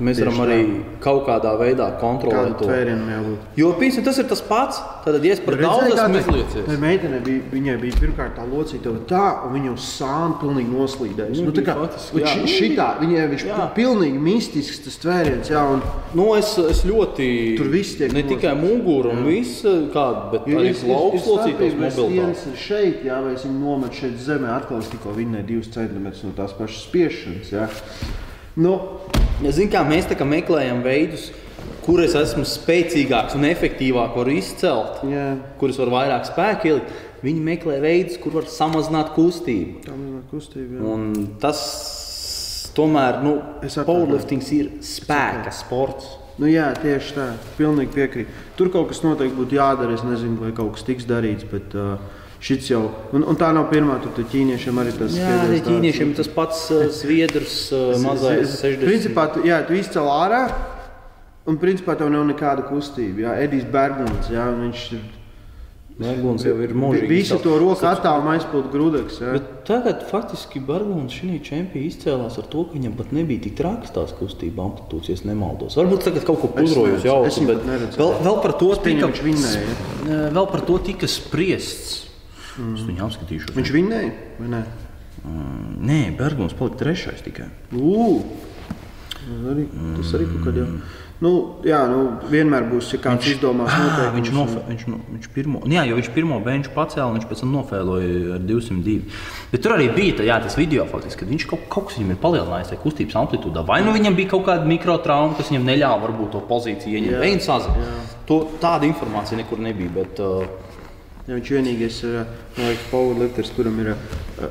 Tad 0.00 0.06
mēs 0.08 0.20
varam 0.22 0.38
Tieši 0.40 0.48
arī 0.48 1.00
kaut 1.04 1.26
kādā 1.28 1.50
veidā 1.60 1.86
kontrolēt 2.00 2.54
Kādu 2.56 2.64
to. 2.64 3.36
Jo, 3.60 3.72
piemēram, 3.76 4.04
tas 4.06 4.18
ir 4.18 4.26
tas 4.30 4.40
pats. 4.40 4.80
Tad, 5.04 5.18
ja 5.24 5.32
es 5.34 5.40
par 5.44 5.56
daudz 5.60 5.92
esmu 5.92 6.20
izliecies, 6.20 6.64
tai 6.66 6.76
meitenei 6.80 7.20
bija, 7.24 7.42
viņai 7.52 7.76
bija 7.80 7.98
pirmkārt 8.00 8.34
tā 8.38 8.44
locīta, 8.48 8.92
tā, 9.08 9.24
un 9.46 9.54
viņa 9.56 9.72
uz 9.74 9.86
sānu 9.98 10.38
pilnīgi 10.40 10.72
noslīdējusi. 10.72 11.40
Viņa 11.40 11.48
Nu, 11.50 11.54
tā 11.56 11.64
kā 11.66 11.74
jā, 12.20 12.26
ši- 12.32 12.40
nu, 12.40 12.50
šitā, 12.54 12.86
viņai 13.00 13.26
viņš 13.34 13.44
jā. 13.48 13.66
pilnīgi 13.76 14.20
mistisks 14.20 14.82
tas 14.84 14.98
tvēriens, 15.04 15.50
jā, 15.50 15.62
un 15.74 15.82
nu, 16.14 16.34
es, 16.36 16.52
es 16.58 16.84
ļoti. 16.88 17.28
Tur 17.60 17.68
viss 17.72 17.96
tiek 17.98 18.12
Ne 18.12 18.22
tikai 18.22 18.54
muguru 18.56 19.10
un 19.12 19.24
viss, 19.26 19.62
kāda, 19.64 20.30
bet 20.32 20.48
arī 20.48 20.72
plauks 20.76 21.26
locītos 21.26 21.76
mobilitātes. 21.76 22.08
viens 22.10 22.46
ir 22.46 22.56
šeit, 22.56 23.04
jā, 23.04 23.20
vai 23.24 23.34
es 23.34 23.44
viņu 23.44 23.60
nometu 23.60 23.94
šeit 24.04 24.16
zemē, 24.20 24.48
atkal 24.56 24.78
es 24.78 24.88
tikko 24.92 25.12
vinnēju 25.16 25.46
divus 25.46 25.68
centimetrus 25.72 26.24
no 26.24 26.32
tās 26.36 26.52
pašas 26.56 26.84
spiešanas, 26.88 27.52
jā. 27.52 27.68
Nu, 28.56 28.74
zin, 29.56 29.70
kā 29.72 29.80
mēs 29.88 30.08
kā 30.10 30.26
meklējam 30.28 30.82
veidus, 30.84 31.30
kur 31.86 32.02
es 32.04 32.16
esmu 32.18 32.44
spēcīgāks 32.44 33.38
un 33.38 33.46
efektīvāk 33.48 34.18
varu 34.18 34.34
izcelt, 34.36 35.00
jā, 35.08 35.30
kurus 35.60 35.80
var 35.80 35.94
vairāk 35.94 36.28
spēku 36.28 36.70
ielikt, 36.70 36.92
viņi 37.24 37.44
meklē 37.46 37.80
veidus, 37.80 38.20
kur 38.20 38.36
var 38.36 38.48
samazināt 38.52 39.14
kustību. 39.16 39.80
ir 39.88 40.22
kustība, 40.30 40.76
jā. 40.76 40.92
Un 40.92 41.28
tas 41.40 41.62
tomēr, 42.76 43.20
nu, 43.24 43.38
powerliftings 43.88 44.50
ir 44.56 44.72
spēka 44.84 45.52
sports. 45.54 46.16
Nu, 46.40 46.48
jā, 46.48 46.70
tieši 46.80 47.16
tā. 47.16 47.26
Pilnīgi 47.58 47.92
piekrītu. 47.92 48.38
Tur 48.56 48.70
kaut 48.72 48.88
kas 48.92 49.02
noteikti 49.04 49.36
būtu 49.36 49.58
jādara. 49.58 49.92
Es 49.92 50.04
nezinu, 50.06 50.38
vai 50.40 50.54
kaut 50.56 50.72
kas 50.78 50.86
tiks 50.86 51.04
darīts. 51.08 51.44
Bet, 51.50 51.74
uh, 51.76 52.00
šits 52.40 52.70
jau, 52.72 52.82
un, 53.12 53.24
un 53.28 53.36
tā 53.38 53.52
nav 53.54 53.68
pirmā. 53.72 53.98
Tur 54.02 54.14
tie 54.16 54.24
ķīniešiem 54.32 54.80
arī 54.80 54.96
tas 54.96 55.14
Jā, 55.14 55.28
skaidrs 55.28 55.46
arī 55.46 55.60
tāds- 55.60 55.68
ķīniešiem 55.68 56.10
ir 56.10 56.16
tas 56.22 56.32
pats 56.34 56.64
zviedrs, 57.02 57.56
mazais 58.02 58.58
60. 58.62 58.84
Principā, 58.88 59.28
tu, 59.34 59.44
jā, 59.46 59.60
tu 59.68 59.76
izcēl 59.76 60.08
ārā, 60.08 60.42
un 61.46 61.60
principā 61.60 61.96
tev 62.00 62.10
nav 62.12 62.26
nekāda 62.32 62.66
kustība. 62.68 63.26
Jā, 63.28 63.38
Edijs 63.46 63.68
Berglunds, 63.70 64.32
jā, 64.32 64.48
viņš 64.56 64.84
ir. 64.96 65.08
Berglunds 66.00 66.46
jau 66.48 66.54
ir 66.64 66.70
mūžīgi. 66.72 67.08
Visu 67.10 67.36
to 67.44 67.58
roku 67.60 67.84
attālumu. 67.84 68.32
Jā. 69.20 69.34
Bet 69.36 69.48
tagad 69.68 70.06
faktiski 70.08 70.62
Berglunds 70.64 71.12
šī 71.12 71.34
čempionā 71.44 71.90
izcēlās 71.90 72.38
ar 72.40 72.46
to, 72.48 72.64
ka 72.64 72.78
viņam 72.78 72.94
pat 72.96 73.12
nebija 73.12 73.44
tik 73.44 73.58
traks 73.58 73.92
tās 73.92 74.14
kustība 74.16 74.64
amplitūdas, 74.64 75.10
ja 75.12 75.18
es 75.18 75.26
nemaldos. 75.28 75.76
Varbūt 75.76 76.06
tagad 76.08 76.24
kaut 76.24 76.40
ko 76.40 76.48
neredzu, 76.56 77.04
jau, 77.04 77.18
bet 77.50 77.98
vēl, 78.00 78.14
vēl 78.24 78.40
par 78.40 78.56
to 78.62 78.70
tika, 78.80 79.10
vēl 80.08 80.48
par 80.54 80.64
to 80.70 80.78
tika 80.88 81.10
spriests. 81.10 82.09
Mm. 82.60 82.76
Es 82.76 82.84
viņu 82.84 83.06
apskatīšu. 83.08 83.54
Viņš 83.56 83.72
vinnēja 83.72 84.12
vai 84.38 84.48
ne? 84.52 84.62
Nē, 85.80 86.00
Berglunds 86.16 86.54
palika 86.56 86.78
trešais 86.84 87.20
tikai. 87.24 87.48
Ugh! 87.76 88.24
Arī, 89.50 89.66
tas 89.98 90.14
arī 90.16 90.26
kaut 90.30 90.46
kādā. 90.48 90.64
Nu, 91.20 91.30
jā, 91.68 91.82
nu, 91.90 92.14
vienmēr 92.32 92.64
būs, 92.70 92.86
ja 92.94 92.98
kāds 93.04 93.26
izdomās 93.28 93.68
Ah, 93.68 93.82
noteikumus. 93.84 94.14
viņš, 94.16 94.30
nofe, 94.32 94.60
viņš, 94.70 94.84
no, 94.88 95.00
viņš 95.12 95.26
pirmo, 95.34 95.60
nu 95.68 95.74
jā, 95.76 95.82
jo 95.90 95.98
viņš 95.98 96.08
pirmo 96.14 96.38
benču 96.40 96.70
pacēla, 96.72 97.10
viņš 97.18 97.26
pēc 97.28 97.42
tam 97.42 97.50
nofēloja 97.52 98.38
ar 98.38 98.40
202. 98.48 98.94
Bet 99.52 99.60
tur 99.66 99.74
arī 99.76 99.90
bija 99.92 100.14
tā, 100.16 100.24
jā, 100.24 100.38
tas 100.40 100.56
video, 100.56 100.86
faktiski, 100.88 101.20
kad 101.20 101.28
viņš 101.34 101.44
kaut, 101.50 101.66
kaut 101.68 101.90
kas 101.90 101.98
viņam 102.00 102.14
ir 102.14 102.20
palielinājis 102.24 102.72
tajā 102.72 102.80
kustības 102.86 103.18
amplitūdā. 103.20 103.66
Vai 103.68 103.82
nu 103.84 103.92
viņam 103.92 104.16
bija 104.16 104.30
kaut 104.32 104.46
kāda 104.48 104.64
mikrotrauma, 104.72 105.36
kas 105.36 105.52
viņam 105.52 105.68
neļāva 105.68 106.00
varbūt 106.06 106.32
to 106.32 106.40
pozīciju 106.48 106.96
ieņemt. 106.96 107.20
Viņš 107.26 107.44
sazina. 107.50 107.92
To- 108.30 108.46
Tāda 108.64 108.88
informācija 108.88 109.36
nekur 109.44 109.60
nebija. 109.60 109.92
Bet, 110.00 110.24
uh, 110.24 110.48
Ja 111.30 111.36
viņš 111.38 111.50
vienīgais 111.54 111.96
ir 112.08 112.14
man 112.56 112.64
liekas, 112.72 112.86
powerlifters, 112.90 113.50
kuram 113.54 113.76
ir 113.84 113.92
uh, 113.92 113.98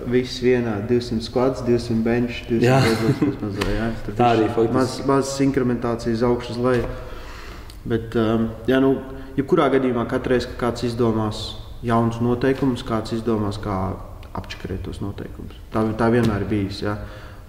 viss 0.08 0.38
vienā 0.40 0.78
200 0.88 1.26
skats, 1.26 1.64
200 1.68 1.98
bench, 2.06 2.38
200 2.48 2.64
Jā. 2.64 2.78
vieglos 2.86 3.40
mazā, 3.44 3.66
jā. 3.76 3.88
Tur 4.06 4.16
Tā 4.16 4.30
arī 4.38 4.46
faktiski. 4.48 4.76
Maz, 4.78 4.94
mazas 5.10 5.42
inkrementācijas 5.44 6.24
augšas 6.30 6.56
uz 6.56 6.62
leju. 6.64 6.86
Bet, 7.90 8.16
um, 8.20 8.48
jā, 8.70 8.80
nu, 8.84 8.94
jebkurā 9.36 9.68
gadījumā 9.76 10.06
katreiz, 10.12 10.48
kad 10.48 10.60
kāds 10.64 10.88
izdomās 10.88 11.42
jaunus 11.84 12.22
noteikumus, 12.24 12.86
kāds 12.88 13.12
izdomās, 13.18 13.60
kā 13.64 13.76
apčakarēt 14.40 14.86
tos 14.88 15.02
noteikumus. 15.04 15.60
Tā, 15.74 15.84
tā 16.00 16.08
vienmēr 16.16 16.46
ir 16.46 16.50
bijis. 16.56 16.80
Jā. 16.88 16.96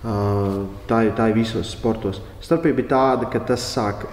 Uh, 0.00 0.64
tā, 0.90 1.04
ir- 1.06 1.14
tā 1.18 1.28
ir 1.30 1.38
visos 1.38 1.70
sportos. 1.76 2.18
Starpība 2.42 2.82
ir 2.82 2.90
tāda, 2.90 3.30
ka 3.30 3.42
tas 3.52 3.62
sāk 3.76 4.06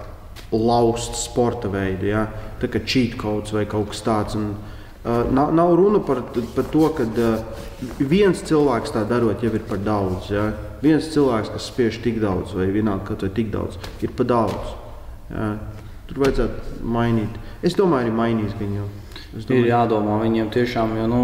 lausta 0.54 1.18
sporta 1.18 1.70
veidi, 1.72 2.12
ja? 2.12 2.26
tā 2.60 2.68
kā 2.70 2.80
cheat 2.86 3.18
codes 3.20 3.54
vai 3.56 3.64
kaut 3.66 3.90
kas 3.90 4.04
tāds. 4.06 4.36
Un, 4.38 4.52
nav, 5.32 5.52
nav 5.54 5.74
runa 5.78 6.00
par, 6.04 6.22
par 6.54 6.66
to, 6.72 6.88
ka 6.96 7.06
uh, 7.06 7.64
viens 7.98 8.40
cilvēks 8.50 8.92
tā 8.94 9.04
darot, 9.08 9.42
jau 9.42 9.52
ir 9.54 9.64
par 9.68 9.80
daudz. 9.82 10.30
Ja? 10.32 10.48
Viens 10.82 11.10
cilvēks, 11.14 11.52
kas 11.54 11.68
spiež 11.70 12.00
tik 12.04 12.20
daudz, 12.22 12.54
vai 12.58 12.68
vienalga, 12.74 13.16
ka 13.16 13.30
tik 13.34 13.52
daudz, 13.54 13.78
ir 14.04 14.12
par 14.18 14.28
daudz. 14.28 14.74
Ja? 15.32 15.52
Tur 16.08 16.24
vajadzētu 16.24 16.82
mainīt. 16.88 17.38
Es 17.62 17.76
domāju, 17.78 18.08
arī 18.08 18.16
mainīs 18.16 18.56
viņu. 18.58 18.88
Ir 19.52 19.66
jādomā 19.68 20.22
viņiem 20.22 20.48
tiešām, 20.54 20.94
jo 20.96 21.08
nu, 21.10 21.22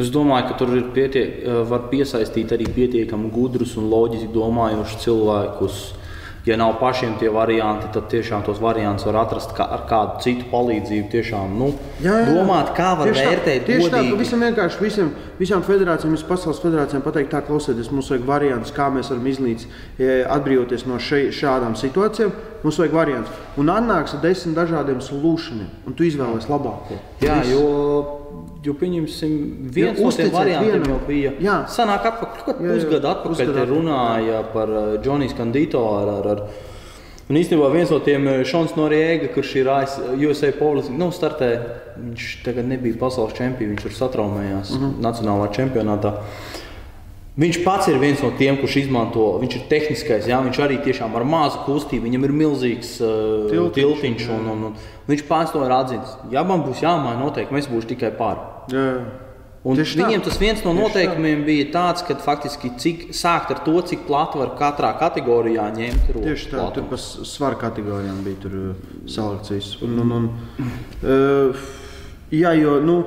es 0.00 0.10
domāju, 0.12 0.50
ka 0.50 0.58
tur 0.60 0.74
ir 0.76 0.90
pietiek, 0.92 1.38
var 1.70 1.86
piesaistīt 1.92 2.52
arī 2.52 2.66
pietiekami 2.76 3.30
gudrus 3.32 3.72
un 3.80 3.88
loģiski 3.88 4.28
domājošus 4.34 5.06
cilvēkus 5.06 5.78
ja 6.46 6.56
nav 6.56 6.76
pašiem 6.80 7.16
tie 7.18 7.30
varianti, 7.32 7.88
tad 7.94 8.06
tiešām 8.10 8.44
tos 8.46 8.60
variantus 8.62 9.06
var 9.08 9.18
atrast 9.24 9.50
kā, 9.56 9.66
ar 9.76 9.82
kādu 9.90 10.22
citu 10.22 10.46
palīdzību. 10.52 11.08
Tiešām, 11.10 11.54
nu, 11.58 11.72
jā, 11.98 12.12
jā, 12.12 12.18
jā. 12.22 12.34
Domāt, 12.36 12.70
kā 12.76 12.92
var 12.98 13.10
tieši 13.10 13.24
vērtēt 13.26 13.64
tā, 13.64 13.66
tieši 13.70 13.88
godīgi. 13.88 14.12
tā, 14.12 14.18
visam 14.20 14.44
vienkārši 14.46 14.82
visam, 14.82 15.12
visām 15.40 15.64
federācijām, 15.66 16.14
visām 16.14 16.30
pasaules 16.30 16.62
federācijām 16.62 17.02
pateikt, 17.06 17.32
tā 17.34 17.42
klausieties, 17.46 17.90
mums 17.94 18.10
vajag 18.14 18.28
variants, 18.28 18.74
kā 18.76 18.86
mēs 18.94 19.10
varam 19.10 19.26
izlīdz 19.32 19.66
atbrīvoties 20.36 20.86
no 20.86 21.00
še, 21.02 21.26
šādām 21.34 21.74
situācijām. 21.78 22.34
Mums 22.62 22.78
vajag 22.82 22.94
variants. 22.94 23.42
Un 23.60 23.70
atnāks 23.70 24.16
ar 24.16 24.22
desmit 24.24 24.56
dažādiem 24.56 25.02
solūšaniem, 25.04 25.68
un 25.86 25.98
tu 25.98 26.06
izvēlēsies 26.06 26.50
labāko. 26.50 26.98
Jā, 27.22 27.36
jo 27.46 27.66
Jo, 28.66 28.72
pieņemsim, 28.74 29.34
viens 29.70 30.00
no 30.02 30.10
tiem 30.10 30.32
variantiem 30.34 30.80
vienam. 30.80 30.88
jau 30.90 31.02
bija. 31.06 31.32
Jā, 31.42 31.58
sanāk, 31.70 32.08
atpakaļ, 32.10 32.40
kad 32.48 32.62
pusgadu 32.64 33.10
atpakaļ 33.12 33.52
te 33.54 33.66
runāja 33.70 34.40
par 34.54 34.72
Džonijas 35.04 35.36
uh, 35.36 35.38
Kandito 35.38 35.84
ar, 36.00 36.10
ar, 36.16 36.32
ar 36.32 36.48
Un 37.26 37.34
īstenībā 37.34 37.66
viens 37.72 37.90
no 37.90 37.96
tiem 38.06 38.26
uh, 38.30 38.44
Šons 38.46 38.76
Noriega, 38.78 39.32
kurš 39.34 39.56
ir 39.58 39.70
USA 40.28 40.52
Polis, 40.54 40.92
nu, 40.94 41.08
startē, 41.14 41.48
viņš 41.98 42.26
tagad 42.46 42.68
nebija 42.70 42.98
pasaules 43.00 43.34
čempions, 43.34 43.72
viņš 43.72 43.82
tur 43.82 43.96
satraumējās 43.96 44.70
uh 44.70 44.78
mhm. 44.78 44.92
-huh. 44.92 45.02
Nacionālā 45.08 45.50
čempionātā. 45.56 46.12
Viņš 47.36 47.58
pats 47.66 47.90
ir 47.92 47.98
viens 48.00 48.22
no 48.24 48.30
tiem, 48.38 48.56
kurš 48.56 48.78
izmanto, 48.86 49.26
viņš 49.42 49.58
ir 49.58 49.64
tehniskais, 49.68 50.28
jā, 50.30 50.38
viņš 50.40 50.60
arī 50.64 50.78
tiešām 50.86 51.18
ar 51.18 51.26
mazu 51.28 51.60
kustību, 51.66 52.06
viņam 52.08 52.24
ir 52.24 52.32
milzīgs 52.32 52.94
uh, 53.04 53.44
tiltiņš, 53.50 53.76
tiltiņš 53.76 54.30
un, 54.32 54.46
un, 54.54 54.62
un 54.70 55.10
viņš 55.10 55.24
pats 55.28 55.52
to 55.52 55.60
ir 55.66 55.74
atzīst. 55.76 56.22
Ja 56.32 56.46
man 56.48 56.64
būs 56.64 56.80
jāmaina 56.80 57.20
noteikti, 57.20 57.52
mēs 57.52 57.68
būsim 57.68 57.92
tikai 57.92 58.14
pāri. 58.16 58.40
Jā. 58.72 58.88
Un 59.66 59.74
Tieši 59.74 59.98
viņiem 59.98 60.22
tā. 60.22 60.30
tas 60.30 60.38
viens 60.38 60.60
no 60.62 60.72
noteikumiem 60.78 61.40
tā. 61.40 61.46
bija 61.48 61.66
tāds, 61.74 62.04
ka 62.06 62.14
faktiski 62.22 62.70
cik, 62.78 63.04
sākt 63.18 63.50
ar 63.50 63.60
to, 63.66 63.74
cik 63.90 64.04
plati 64.06 64.38
var 64.38 64.54
katrā 64.56 64.92
kategorijā 65.00 65.64
ņemt 65.74 66.12
roku. 66.14 66.24
Tieši 66.28 66.52
tā, 66.52 66.60
platumu. 66.60 66.74
tur 66.76 66.86
pa 66.92 67.28
svaru 67.34 67.58
kategorijām 67.60 68.20
bija 68.24 68.42
tur 68.46 68.54
uh, 68.60 68.90
salikts. 69.10 69.74
Un, 69.84 69.98
un, 70.04 70.16
un, 70.20 70.28
uh, 71.02 71.66
jā, 72.30 72.54
jo, 72.62 72.78
nu, 72.86 73.00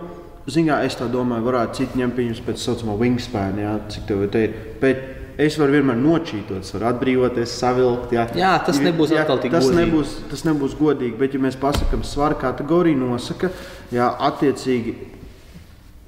ziņā 0.47 0.82
es 0.88 0.95
tā 0.99 1.10
domāju, 1.12 1.47
varētu 1.49 1.82
citi 1.82 1.99
ņemt 1.99 2.19
viņus 2.21 2.43
pēc 2.47 2.63
saucamā 2.63 2.95
wingspan, 2.99 3.60
jā, 3.60 3.73
cik 3.91 4.08
tev 4.10 4.23
te 4.32 4.45
ir. 4.47 4.56
Bet 4.82 5.04
es 5.39 5.60
varu 5.60 5.78
vienmēr 5.78 5.99
nočītot, 5.99 6.63
varu 6.75 6.89
atbrīvoties, 6.93 7.60
savilkt. 7.60 8.15
Jā, 8.15 8.30
jā 8.39 8.56
tas 8.65 8.82
nebūs 8.84 9.13
jā, 9.13 9.23
atkal 9.25 9.43
tik 9.43 9.54
tas 9.56 9.67
godīgi. 9.67 9.84
Nebūs, 9.84 10.17
tas 10.32 10.47
nebūs 10.47 10.75
godīgi, 10.80 11.15
bet 11.19 11.36
ja 11.36 11.43
mēs 11.43 11.60
pasakām, 11.60 12.08
svaru 12.08 12.39
kategoriju 12.41 13.04
nosaka, 13.04 13.52
jā, 13.95 14.10
attiecīgi 14.30 14.97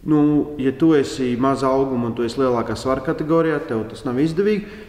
Nu, 0.04 0.46
ja 0.58 0.72
tu 0.78 0.96
esi 0.96 1.38
maza 1.40 1.68
auguma 1.70 2.10
un 2.10 2.16
tu 2.18 2.26
esi 2.26 2.40
lielākā 2.42 2.74
svara 2.74 3.04
kategorijā, 3.06 3.60
tev 3.68 3.84
tas 3.92 4.02
nav 4.08 4.18
izdevīgi. 4.22 4.88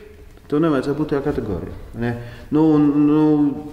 Tev 0.49 0.61
nevajadzētu 0.65 0.97
būt 0.99 1.11
tajā 1.13 1.25
kategorijā. 1.25 1.75
Ne? 2.01 2.13
Nu, 2.53 2.65
nu, 2.81 3.25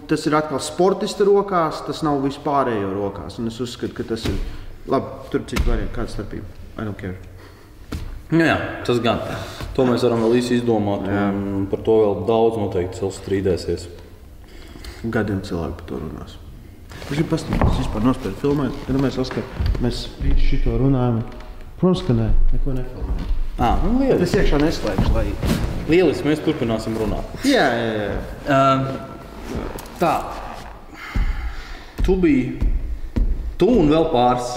tas 0.08 0.24
ir 0.28 0.36
atkal 0.36 0.60
sportista 0.64 1.28
rokās, 1.28 1.82
tas 1.88 2.04
nav 2.04 2.20
vispārējo 2.24 2.92
rokās. 2.92 3.40
Un 3.40 3.52
es 3.52 3.60
uzskatu, 3.64 3.96
ka 3.96 4.06
tas 4.12 4.28
ir 4.28 4.36
labi. 4.92 5.16
Tur 5.30 5.46
citu 5.50 5.66
variantu, 5.70 5.94
kāda 5.96 6.14
starpība. 6.14 6.60
I 6.80 6.86
don't 6.88 6.98
care. 7.00 7.18
Nu, 8.30 8.44
jā, 8.46 8.58
tas 8.86 9.00
gan. 9.02 9.24
To 9.74 9.88
mēs 9.88 10.04
varam 10.06 10.22
vēl 10.26 10.38
īsi 10.38 10.60
izdomāt. 10.60 11.08
Par 11.72 11.82
to 11.86 11.96
vēl 12.04 12.22
daudz 12.28 12.60
noteikti 12.62 13.10
strīdēsies. 13.16 13.88
Gadiem 15.10 15.42
cilvēki 15.48 15.80
par 15.80 15.90
to 15.90 16.04
runās. 16.04 16.38
Es 17.00 17.12
gribu 17.16 17.32
paskatīties, 17.32 17.64
kas 17.64 17.80
vispār 17.80 18.04
nospēlēt 18.06 18.42
filmēt. 18.42 18.80
Kad 18.86 18.98
mēs, 19.02 19.18
Oskar, 19.22 19.46
mēs 19.82 20.02
visu 20.22 20.60
šo 20.62 20.78
runājam, 20.82 21.22
protams, 21.80 22.04
ka 22.06 22.16
nē, 22.18 22.28
neko 22.52 22.76
nefilmējam. 22.76 23.30
Ah, 23.60 23.82
nu, 23.84 23.96
lieliski. 24.00 24.24
Es 24.28 24.36
iekšā 24.44 24.60
neslēgšu, 24.62 25.14
lai... 25.16 25.26
Lieliski, 25.90 26.28
mēs 26.30 26.44
turpināsim 26.46 26.94
runāt. 27.00 27.32
Jā, 27.50 27.66
jā, 27.76 27.90
jā. 27.98 28.12
Uh, 28.46 29.80
tā. 30.00 30.14
Tu 32.06 32.16
biji, 32.22 32.70
tu 33.60 33.72
un 33.82 33.90
vēl 33.92 34.06
pāris 34.14 34.54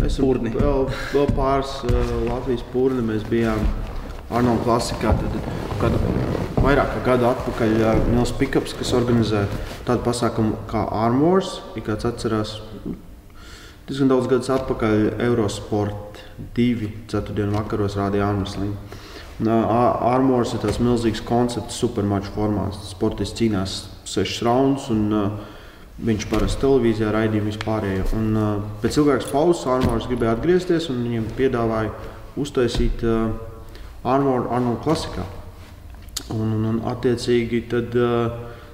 pūrni. 0.00 0.52
Vēl, 0.54 0.86
vēl 1.14 1.30
pāris 1.36 1.78
uh, 1.88 2.14
Latvijas 2.28 2.64
pūrni 2.72 3.04
mēs 3.04 3.24
bijām 3.30 3.62
Arnolda 4.30 4.64
klasikā. 4.66 5.14
Tad, 5.20 5.36
kad 5.80 5.96
vairāk 6.62 6.94
kā 6.96 7.02
gadu 7.12 7.28
atpakaļ 7.30 7.74
Nils 8.10 8.34
Pikaps, 8.36 8.74
kas 8.78 8.92
organizē 8.96 9.44
tādu 9.86 10.02
pasākumu 10.06 10.62
kā 10.70 10.86
Armors. 11.04 11.60
Ja 11.78 11.84
kāds 11.86 12.08
atcerās, 12.08 12.56
diezgan 13.86 14.10
daudz 14.12 14.30
gadus 14.30 14.50
atpakaļ 14.54 15.22
Eurosport 15.28 16.22
2. 16.56 16.92
ceturtdienu 17.10 17.54
vakaros 17.56 17.98
rādīja 17.98 18.30
Armstrong. 18.30 18.74
Armors 19.46 20.54
ir 20.56 20.62
tāds 20.62 20.80
milzīgs 20.80 21.20
koncepts, 21.24 21.76
supermaču 21.82 22.32
formāts. 22.34 22.88
Sportists 22.90 23.36
cīnās 23.38 23.82
sešas 24.08 24.42
raundus. 24.46 24.88
Un, 24.94 25.06
uh, 25.12 25.55
Viņš 25.96 26.26
parasti 26.28 26.60
televīzijā 26.60 27.08
raidīja 27.14 27.46
vispārējo. 27.46 28.10
Un, 28.18 28.26
uh, 28.36 28.58
pēc 28.82 28.98
ilgākas 29.00 29.30
pauzes 29.32 29.64
Armāns 29.72 30.08
gribēja 30.10 30.34
atgriezties 30.36 30.90
un 30.92 31.00
viņam 31.06 31.30
piedāvāja 31.38 31.94
uztaisīt 32.36 33.04
uh, 33.06 33.30
Armānu 34.06 34.76
klasikā. 34.84 35.24
Un, 36.34 36.52
un, 36.56 36.62
un 36.68 36.78
attiecīgi 36.90 37.62
tad, 37.70 37.92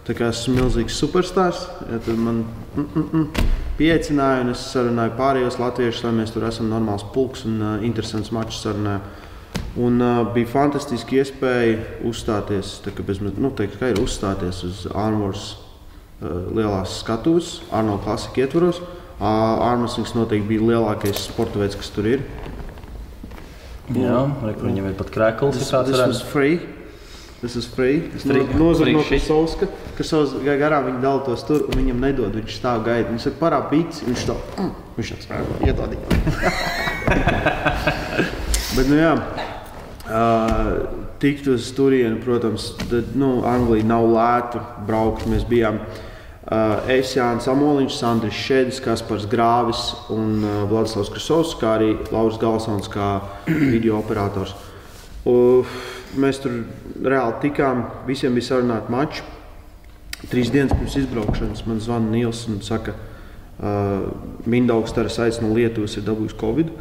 tā 0.07 0.15
kā 0.17 0.31
esmu 0.33 0.57
milzīgs 0.61 0.97
superstarps, 0.99 1.65
ja, 1.91 1.99
tad 2.05 2.21
man 2.21 2.43
mm, 2.45 2.85
mm, 2.85 3.03
mm, 3.05 3.49
pieaicināja 3.79 4.45
un 4.45 4.53
es 4.55 4.63
sarunāju 4.73 5.17
pārējos 5.19 5.59
latviešus, 5.61 6.05
lai 6.07 6.15
mēs 6.21 6.33
tur 6.35 6.47
esam 6.49 6.71
normāls 6.73 7.05
pulks 7.15 7.45
un 7.49 7.59
uh, 7.61 7.75
interesants 7.85 8.33
mačs 8.35 8.63
sarunājam. 8.65 9.05
Un 9.83 10.01
uh, 10.05 10.23
bija 10.35 10.49
fantastiski 10.53 11.21
iespēja 11.21 12.03
uzstāties, 12.09 12.79
tā 12.85 12.93
kā 12.97 13.05
bez, 13.07 13.21
nu, 13.21 13.53
teikt, 13.57 13.79
kā 13.81 13.93
ir 13.93 14.01
uzstāties 14.03 14.65
uz 14.69 14.87
uh, 14.89 15.62
lielās 16.23 17.01
skatuves, 17.03 17.57
Arnold 17.75 18.05
klasika 18.07 18.45
ietvaros. 18.45 18.79
Armstrings 19.23 20.17
noteikti 20.17 20.49
bija 20.49 20.63
lielākais 20.73 21.19
sporta 21.29 21.59
veids, 21.61 21.77
kas 21.79 21.91
tur 21.95 22.07
ir. 22.11 22.21
Jā, 23.93 24.23
viņam 24.63 24.87
ir 24.89 24.95
pat 24.99 25.11
krēkls. 25.15 25.71
Tas 25.71 26.01
ir 26.01 26.15
free. 26.33 26.57
Tas 27.43 27.55
ir 27.59 27.65
free. 27.75 27.97
Es 28.17 28.23
nozagtu 28.27 28.93
no 28.97 29.03
Krasovska, 29.07 29.65
kas 29.99 30.09
garām 30.47 30.83
viņa 30.89 31.01
dala 31.03 31.21
tos 31.27 31.43
tur, 31.47 31.61
un 31.69 31.75
viņam 31.79 31.99
nedod. 32.03 32.33
Viņš 32.39 32.53
stāv 32.59 32.79
gaida. 32.87 33.09
Viņš 33.11 33.23
saka, 33.29 33.39
parāda 33.43 33.67
bīts. 33.71 33.97
Viņš 34.07 34.23
to 34.31 34.37
mm. 34.59 34.73
viņš 34.99 35.09
tāds 35.15 35.27
iedodīja. 35.69 36.07
Bet, 38.77 38.87
nu 38.89 38.97
jā. 38.99 39.15
Uh, 40.13 40.71
tikt 41.23 41.45
uz 41.51 41.63
turieni, 41.77 42.21
protams, 42.23 42.63
tad, 42.89 43.05
nu, 43.19 43.29
Anglija 43.47 43.85
nav 43.87 44.05
lēta 44.11 44.61
braukt. 44.87 45.27
Mēs 45.31 45.45
bijām 45.49 45.75
uh, 45.79 45.85
es, 46.91 47.13
Jānis 47.15 47.47
Amoliņš, 47.47 47.95
Sandrs 47.95 48.35
Šedis, 48.35 48.81
Kaspars 48.83 49.29
Grāvis 49.31 49.93
un 50.11 50.43
uh, 50.43 50.63
Vladislavs 50.71 51.13
Krasovs, 51.15 51.55
kā 51.61 51.77
arī 51.77 51.93
Lauris 52.11 52.41
Galsons 52.43 52.91
kā 52.91 53.21
video 53.75 54.01
operators. 54.01 54.57
Mēs 56.13 56.43
tur 56.43 56.59
reāli 57.01 57.39
tikām, 57.47 57.87
visiem 58.09 58.35
bija 58.37 58.51
sarunāti 58.51 58.93
mači. 58.93 59.23
Trīs 60.29 60.51
dienas 60.53 60.75
pirms 60.75 60.99
izbraukšanas 61.01 61.65
man 61.67 61.81
zvana 61.83 62.11
Nils 62.11 62.45
un 62.51 62.61
saka, 62.63 62.93
Mindaugs 64.45 64.93
Taras 64.95 65.17
aiz 65.23 65.39
no 65.43 65.55
Lietuvas 65.55 65.97
ir 65.97 66.05
dabūjis 66.07 66.37
Covid. 66.39 66.75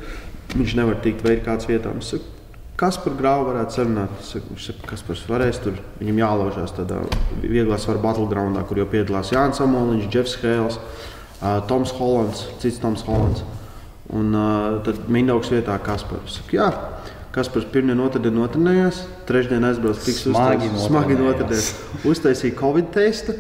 Viņš 0.58 0.76
nevar 0.78 1.00
tikt 1.06 1.24
vai 1.24 1.38
ir 1.38 1.46
kāds 1.46 1.70
vietā. 1.70 1.94
Es 2.02 2.12
saku, 2.12 2.41
kas 2.80 2.98
par 3.02 3.16
grāvu 3.20 3.48
varētu 3.52 3.78
sarunāt? 3.78 4.14
Viņš 4.34 4.68
saka, 4.70 4.90
kas 4.90 5.04
par 5.06 5.24
varēs 5.36 5.62
tur. 5.64 5.80
Viņam 6.00 6.22
jālaužās 6.24 6.76
tādā 6.78 7.02
vieglā 7.44 7.80
svara 7.82 8.02
battlegroundā, 8.04 8.64
kur 8.68 8.82
jau 8.82 8.88
piedalās 8.90 9.34
Jānis 9.34 9.62
Amoliņš, 9.64 10.10
Jeffs 10.14 10.38
Hēls, 10.42 10.80
uh, 10.80 11.60
Toms 11.70 11.94
Hollands, 12.00 12.48
cits 12.64 12.82
Toms 12.82 13.06
Hollands. 13.08 13.46
Un 14.12 14.34
uh, 14.36 14.82
tad 14.86 15.08
Mindaugs 15.12 15.52
vietā 15.54 15.78
Kaspars. 15.84 16.40
Saku, 16.40 16.58
jā, 16.58 16.68
Kaspars 17.32 17.70
pirmdien, 17.72 18.02
otrdien 18.04 18.36
notrenējās, 18.36 19.06
trešdien 19.30 19.64
aizbrauca 19.64 20.04
tiks 20.04 20.26
smagi, 20.26 20.68
uztais, 20.68 20.90
smagi 20.90 21.16
notrenējās. 21.20 21.70
Uztaisīja 22.12 22.58
Covid 22.60 22.92
testu. 22.96 23.38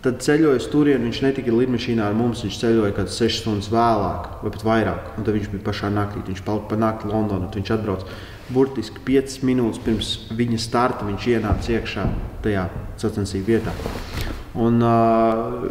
Tad 0.00 0.22
ceļoja 0.24 0.56
uz 0.56 0.66
turieni. 0.72 1.10
Viņš 1.10 1.18
netika 1.26 1.52
lidmašīnā 1.52 2.06
ar 2.08 2.14
mums. 2.16 2.40
Viņš 2.46 2.58
ceļoja 2.62 2.94
kaut 2.94 3.02
kādas 3.02 3.18
6 3.20 3.42
stundas 3.42 3.68
vēlāk, 3.68 4.30
vai 4.40 4.52
pat 4.54 4.62
vairāk. 4.64 5.10
Un 5.14 5.26
tad 5.26 5.36
viņš 5.36 5.50
bija 5.52 5.64
pašā 5.66 5.90
naktī. 5.92 6.22
Viņš 6.24 6.40
palika 6.46 6.70
pa 6.70 6.78
nakti 6.80 7.10
Londonā. 7.10 7.50
Viņš 7.52 7.72
atbrauca 7.76 8.16
burtiski 8.54 9.02
5 9.06 9.40
minūtes 9.46 9.82
pirms 9.84 10.10
viņa 10.36 10.58
starta. 10.60 11.06
Viņš 11.08 11.28
ienāca 11.34 11.76
iekšā 11.76 12.06
tajā 12.44 12.66
sacensību 13.00 13.54
vietā. 13.54 13.74
Un 14.60 14.82
uh, 14.82 15.70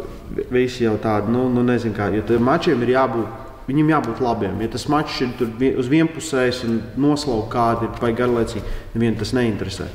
visi 0.52 0.86
jau 0.86 0.96
tādi, 1.02 1.32
nu, 1.34 1.48
nu 1.52 1.64
nezinu, 1.66 1.94
kā, 1.96 2.08
jo 2.14 2.40
mačiem 2.40 2.80
ir 2.86 2.94
jābūt. 2.96 3.46
Viņam 3.70 3.90
jābūt 3.92 4.20
labiem. 4.24 4.56
Ja 4.64 4.68
tas 4.72 4.88
mačs 4.90 5.20
ir 5.22 5.74
uz 5.78 5.86
vienpusējs 5.92 6.64
un 6.66 6.80
noslauka 6.98 7.52
kāda 7.52 7.86
ir 7.86 8.00
vai 8.02 8.10
garlaicīgi, 8.18 8.64
nevienu 8.96 9.20
tas 9.20 9.30
neinteresē. 9.36 9.86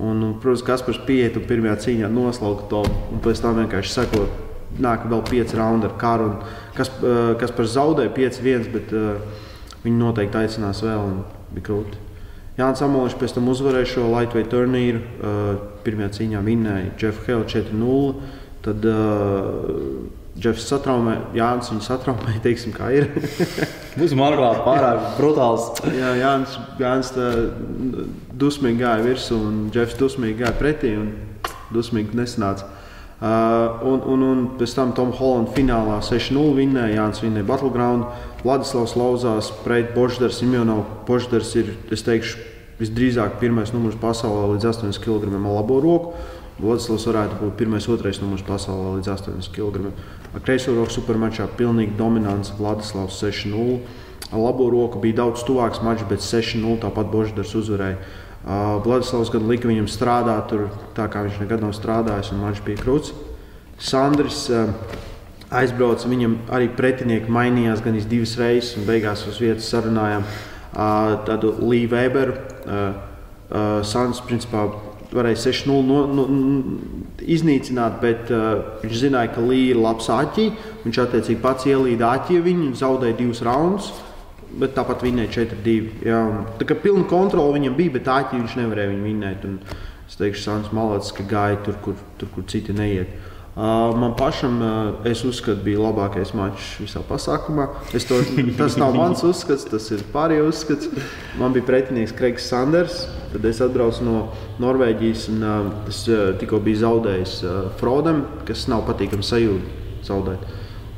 Un, 0.00 0.20
un, 0.22 0.36
protams, 0.40 0.62
Kaspars 0.64 1.00
pieiet 1.08 1.34
un 1.36 1.48
pirmajā 1.48 1.74
cīņā 1.86 2.10
noslauka 2.12 2.68
to, 2.70 2.84
un 3.10 3.24
pēc 3.24 3.42
tam 3.42 3.58
vienkārši 3.58 3.96
seko, 3.96 4.28
nāk 4.78 5.08
vēl 5.10 5.24
pieci 5.26 5.58
raundi 5.58 5.88
ar 5.88 5.96
karu. 5.98 6.30
Kas, 6.76 6.92
kas 7.40 7.56
par 7.56 7.68
zaudēju 7.72 8.14
5-1, 8.14 8.70
bet 8.76 8.94
uh, 8.94 9.42
viņi 9.82 9.98
noteikti 10.04 10.44
aicinās 10.44 10.84
vēl 10.86 11.02
un 11.02 11.18
bija 11.50 11.66
krūti. 11.66 12.09
Jānis 12.58 12.82
Amoliņš 12.84 13.16
pēc 13.20 13.34
tam 13.36 13.48
uzvarēja 13.52 13.88
šo 13.94 14.08
lightweight 14.10 14.50
turnīru. 14.52 15.00
Pirmajā 15.84 16.10
cīņā 16.18 16.40
vinnēja 16.44 16.94
Jeff 17.00 17.28
Hill 17.28 17.46
4-0. 17.48 18.14
Tad 18.60 18.84
uh, 18.84 20.10
Jeffs 20.40 20.66
satraumē, 20.70 21.16
Jānis 21.36 21.70
viņu 21.72 21.84
satraumē, 21.84 22.36
teiksim, 22.46 22.74
kā 22.76 22.90
ir. 22.96 23.08
Būs 23.98 24.14
marglāt 24.16 24.62
pārāk 24.66 25.14
brutāls. 25.18 25.70
Jā, 25.96 26.14
Jānis, 26.20 26.58
Jānis 26.80 27.12
dusmīgi 28.40 28.84
gāja 28.84 29.04
virsū 29.04 29.40
un 29.48 29.62
Jeffs 29.74 29.98
dusmīgi 30.00 30.40
gāja 30.44 30.54
pretī 30.60 30.94
un 30.98 31.10
dusmīgi 31.74 32.16
nesanāca. 32.18 32.68
Uh, 33.20 33.82
un, 33.84 34.00
un, 34.08 34.22
un 34.24 34.44
pēc 34.56 34.72
tam 34.72 34.94
Tom 34.96 35.10
Hollands 35.12 35.52
finālā 35.52 35.98
6-0 36.00 36.54
vinnēja, 36.56 37.02
Jānis 37.02 37.20
vinnēja 37.20 37.44
Battleground, 37.50 38.06
Vladislavs 38.40 38.94
lauzās 38.96 39.50
pret 39.60 39.90
Boždars. 39.92 40.38
Imjonov 40.40 40.86
Boždars 41.04 41.50
ir, 41.60 41.74
es 41.92 42.00
teikšu, 42.06 42.40
visdrīzāk 42.80 43.36
pirmais 43.42 43.74
numurs 43.74 43.98
pasaulē 44.00 44.54
līdz 44.54 44.70
8 44.72 45.02
kg 45.04 45.28
ar 45.36 45.50
labo 45.58 45.82
roku. 45.84 46.14
Vladislavs 46.60 47.04
varētu 47.10 47.36
būt 47.42 47.58
pirmais, 47.60 47.88
otrais 47.92 48.22
numurs 48.24 48.46
pasaulē 48.48 48.96
līdz 48.96 49.12
8 49.12 49.52
kg. 49.52 49.92
Ar 50.32 50.40
kreiso 50.44 50.72
roku 50.76 50.96
supermačā 50.96 51.44
pilnīgi 51.60 51.98
dominants 52.00 52.54
Vladislavs 52.56 53.20
6-0. 53.20 53.76
Ar 54.30 54.40
labo 54.40 54.70
roku 54.72 55.00
bija 55.02 55.20
daudz 55.20 55.44
tuvāks 55.44 55.84
mačs, 55.84 56.08
bet 56.08 56.24
6-0 56.24 56.80
tāpat 56.80 57.12
Boždars 57.12 57.52
uzvarēja. 57.52 58.00
Uh, 58.40 58.78
Vladislavs 58.84 59.28
gan 59.34 59.44
lika 59.50 59.68
viņam 59.68 59.88
strādāt, 59.90 60.46
tur, 60.48 60.68
tā 60.96 61.04
kā 61.12 61.26
viņš 61.26 61.42
nekad 61.42 61.60
nav 61.60 61.74
strādājis, 61.76 62.30
un 62.32 62.40
mačs 62.40 62.62
bija 62.64 62.80
krūts. 62.80 63.12
Sandrs 63.80 64.46
uh, 64.48 64.70
aizbrauca, 65.52 66.08
viņam 66.08 66.38
arī 66.48 66.70
pretinieki 66.72 67.32
mainījās 67.32 67.82
gan 67.84 67.98
divas 68.08 68.36
reizes, 68.40 68.76
un 68.78 68.88
beigās 68.88 69.26
uz 69.28 69.40
vietas 69.42 69.68
sarunājām 69.68 70.24
tādu 71.26 71.56
Līvu 71.58 71.96
Weberu. 71.96 72.36
Sāns 73.82 74.20
principā 74.22 74.68
varēja 75.10 75.40
6-0 75.50 75.80
no, 75.88 76.04
no, 76.06 76.26
iznīcināt, 77.20 77.96
bet 78.02 78.30
uh, 78.30 78.78
viņš 78.84 79.00
zināja, 79.00 79.32
ka 79.34 79.42
Līja 79.42 79.74
ir 79.74 79.80
labs 79.82 80.06
aķī. 80.14 80.46
Viņš 80.84 81.00
attiecīgi 81.04 81.42
pats 81.42 81.66
ielīda 81.66 82.12
aķī 82.20 82.38
viņu 82.44 82.68
un 82.68 82.78
zaudēja 82.78 83.18
divus 83.18 83.42
raundus. 83.46 83.90
Bet 84.58 84.74
tāpat 84.74 85.04
vinēja 85.06 85.30
4-2. 85.44 86.04
Jā, 86.08 86.20
un, 86.26 86.44
tā 86.58 86.66
kā 86.66 86.74
pilna 86.82 87.06
kontrole 87.10 87.54
viņam 87.54 87.76
bija, 87.78 87.94
bet 87.98 88.08
aķī 88.10 88.40
viņš 88.40 88.56
nevarēja 88.58 88.90
viņu 88.90 89.04
vinēt. 89.06 89.44
Un 89.46 89.58
es 90.08 90.18
teikšu, 90.18 90.42
Sāns 90.42 90.72
Malats, 90.74 91.12
ka 91.14 91.26
gāja 91.28 91.60
tur, 91.66 91.76
kur, 91.84 92.00
tur, 92.18 92.32
kur 92.34 92.46
citi 92.50 92.74
neiet. 92.74 93.12
Uh, 93.50 93.90
man 93.98 94.14
pašam, 94.18 94.60
uh, 94.62 95.06
es 95.10 95.24
uzskatu, 95.26 95.58
bija 95.66 95.82
labākais 95.82 96.30
mačs 96.38 96.76
visā 96.80 97.02
pasākumā. 97.06 97.66
To, 98.08 98.20
tas 98.58 98.76
nav 98.78 98.94
mans 98.94 99.24
uzskats, 99.26 99.66
tas 99.70 99.88
ir 99.90 100.04
pārējais 100.14 100.50
uzskats. 100.52 101.08
Man 101.38 101.54
bija 101.54 101.66
pretinieks 101.66 102.14
Kreigs 102.16 102.46
Sanders. 102.50 103.02
Tad 103.30 103.44
es 103.46 103.60
atbraucu 103.62 104.06
no 104.06 104.20
Norvēģijas 104.62 105.26
un 105.34 105.42
uh, 105.46 105.68
es 105.90 106.04
tikko 106.40 106.62
biju 106.62 106.82
zaudējis 106.86 107.36
Frodam, 107.82 108.24
kas 108.48 108.64
nav 108.70 108.86
patīkami 108.88 109.26
sajūta 109.26 110.06
zaudēt. 110.06 110.46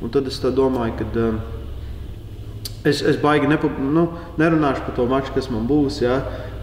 Un 0.03 0.13
tad 0.13 0.29
es 0.29 0.39
domāju, 0.43 0.97
ka 1.01 1.25
es, 2.83 3.01
es 3.01 3.19
baigi 3.21 3.47
nepa, 3.47 3.69
nu, 3.79 4.07
nerunāšu 4.39 4.87
par 4.87 4.97
to 4.97 5.05
maču, 5.09 5.33
kas 5.35 5.49
man 5.51 5.67
būs. 5.69 6.01
Ja? 6.03 6.19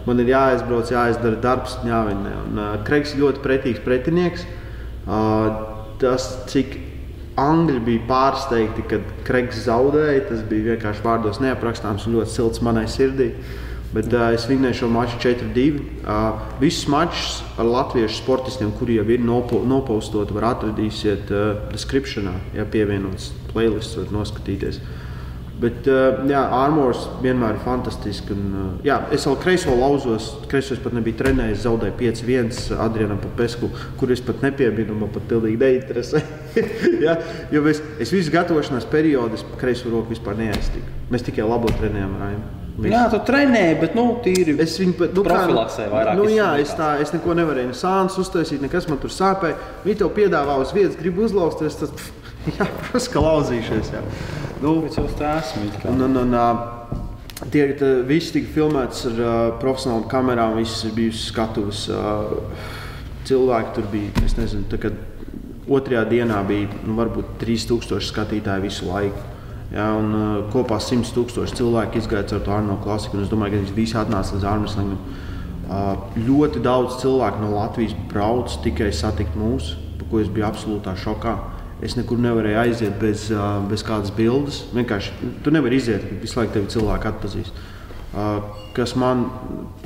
Man 0.07 0.21
ir 0.21 0.31
jāaizbrauc, 0.31 0.93
jāizdara 0.93 1.41
darbs, 1.41 1.77
jāvinnē. 1.85 2.35
Un 2.45 2.61
Kreigs 2.87 3.15
ir 3.15 3.25
ļoti 3.25 3.43
pretīgs 3.43 3.83
pretinieks. 3.85 4.45
Uh, 5.01 5.51
tas, 6.01 6.27
cik 6.49 6.77
angļi 7.41 7.81
bija 7.85 8.05
pārsteigti, 8.09 8.85
kad 8.89 9.11
Kreigs 9.27 9.63
zaudēja, 9.65 10.23
tas 10.29 10.45
bija 10.49 10.73
vienkārši 10.73 11.05
vārdos 11.05 11.41
neaprakstāms 11.41 12.07
un 12.07 12.17
ļoti 12.19 12.33
silts 12.33 12.63
manai 12.65 12.87
sirdī. 12.89 13.31
Bet 13.91 14.07
uh, 14.15 14.29
es 14.33 14.47
vinnēju 14.49 14.81
šo 14.81 14.89
maču 14.93 15.19
4-2. 15.21 15.67
Uh, 16.01 16.41
visus 16.61 16.87
mačus 16.89 17.41
ar 17.59 17.69
latviešu 17.69 18.21
sportistiem, 18.21 18.71
kuri 18.79 18.97
jau 18.97 19.05
ir 19.09 19.21
nopo, 19.25 19.61
nopaustoti, 19.67 20.37
var 20.37 20.53
atradīsiet 20.53 21.33
uh, 21.33 21.69
descriptionā, 21.73 22.37
ja 22.57 22.65
pievienots 22.65 23.33
playlists, 23.51 23.99
var 23.99 24.13
noskatīties. 24.21 24.81
Uh, 24.81 25.00
Bet, 25.61 25.85
uh, 25.85 26.23
jā, 26.25 26.41
armors 26.57 27.03
vienmēr 27.21 27.59
ir 27.59 27.61
fantastisks. 27.61 28.31
Un, 28.33 28.45
uh, 28.49 28.69
jā, 28.85 28.97
es 29.13 29.27
vēl 29.27 29.35
kreiso 29.43 29.75
lauzos. 29.77 30.31
Kreisos 30.49 30.81
pat 30.81 30.95
nebija 30.97 31.19
trenējis, 31.19 31.65
zaudēju 31.67 31.93
5-1 31.99 32.79
Adrianam 32.81 33.19
Papesku, 33.21 33.69
kur 33.99 34.13
es 34.13 34.23
pat 34.25 34.41
nepiebinu, 34.41 34.95
man 34.97 35.11
pat 35.13 35.27
pilnīgi 35.29 35.59
neinteresē. 35.61 36.23
jā, 37.05 37.13
jo 37.53 37.61
es, 37.69 37.83
es 38.01 38.13
visu 38.15 38.33
gatavošanās 38.33 38.89
periodu, 38.89 39.37
es 39.37 39.45
kreiso 39.61 39.91
roku 39.93 40.15
vispār 40.15 40.39
neaiztiku. 40.39 40.97
Mēs 41.13 41.29
tikai 41.29 41.45
labo 41.45 41.69
trenējām 41.77 42.17
ar 42.17 42.25
Raimu. 42.25 42.49
Visu. 42.71 42.93
Jā, 42.95 43.01
tu 43.11 43.19
trenēji, 43.27 43.73
bet 43.81 43.95
nu, 43.97 44.05
tīri 44.23 44.55
es 44.63 44.77
viņu 44.79 44.95
pat, 44.97 45.11
nu, 45.13 45.25
profilaksē 45.27 45.89
vairāk. 45.91 46.17
Nu, 46.17 46.25
jā, 46.31 46.53
es, 46.63 46.71
tā, 46.77 46.93
es 47.03 47.11
neko 47.13 47.35
nevarēju 47.37 47.75
sāns 47.77 48.15
uztaisīt, 48.21 48.63
nekas 48.63 48.87
man 48.89 48.97
tur 49.03 49.11
sāpēja. 49.13 49.59
Viņi 49.83 49.99
tev 49.99 50.13
piedāvā 50.15 50.55
uz 50.63 50.71
vietas, 50.73 50.95
grib 50.97 51.19
uzlausties, 51.21 51.77
tad, 51.83 51.91
pff, 51.99 52.31
jā, 52.55 52.69
protams, 52.79 53.09
ka 53.11 53.25
lauzīšies. 53.27 53.91
Jā. 53.93 54.05
Nu, 54.61 54.75
Bet 54.83 54.93
jau 54.93 55.07
tā 55.17 55.39
esmu. 55.39 55.71
Un, 55.89 56.03
un, 56.05 56.17
un, 56.21 56.33
uh, 56.37 57.47
tie 57.49 57.63
visi 58.05 58.35
tika 58.35 58.51
filmēti 58.53 59.07
ar 59.09 59.21
uh, 59.21 59.29
profesionālām 59.57 60.03
kamerām, 60.11 60.59
viss 60.59 60.83
ir 60.85 60.93
bijis 60.93 61.23
skatuves. 61.31 61.87
Uh, 61.89 62.67
cilvēki 63.25 63.73
tur 63.73 63.87
bija, 63.89 64.11
es 64.21 64.35
nezinu, 64.37 64.67
tā, 64.69 64.77
kad 64.83 64.99
otrajā 65.65 66.03
dienā 66.11 66.43
bija 66.45 66.69
nu, 66.85 66.93
varbūt 66.99 67.39
3000 67.41 68.05
skatītāji 68.05 68.67
visu 68.67 68.85
laiku. 68.85 69.23
Ja, 69.73 69.87
un, 69.97 70.13
uh, 70.13 70.35
kopā 70.53 70.77
100 70.77 71.09
tūkstoši 71.15 71.57
cilvēku 71.57 71.97
izgāja 71.97 72.27
ar 72.37 72.45
to 72.45 72.53
Arno 72.53 72.77
klasiku. 72.83 73.23
Es 73.25 73.33
domāju, 73.33 73.63
ka 73.65 73.77
visi 73.79 73.97
atnāca 73.97 74.37
līdz 74.37 74.45
Armstrongam. 74.51 75.01
Uh, 75.71 75.95
ļoti 76.21 76.61
daudz 76.61 76.99
cilvēku 77.01 77.41
no 77.41 77.55
Latvijas 77.55 77.97
brauc 78.13 78.53
tikai 78.61 78.91
satikt 78.93 79.33
mūs, 79.39 79.73
par 79.97 80.11
ko 80.13 80.21
es 80.21 80.29
biju 80.29 80.45
absolūtā 80.51 80.93
šokā. 81.01 81.33
Es 81.81 81.95
nekur 81.97 82.19
nevarēju 82.21 82.59
aiziet 82.61 82.97
bez, 83.01 83.29
bez 83.69 83.83
kādas 83.85 84.13
bildes. 84.13 84.61
Vienkārši 84.75 85.31
tu 85.41 85.53
nevari 85.53 85.79
iziet, 85.81 86.03
visu 86.21 86.37
laiku 86.37 86.59
tevi 86.59 86.69
cilvēki 86.75 87.09
atpazīst. 87.09 87.61
Kas 88.75 88.93
man 88.99 89.25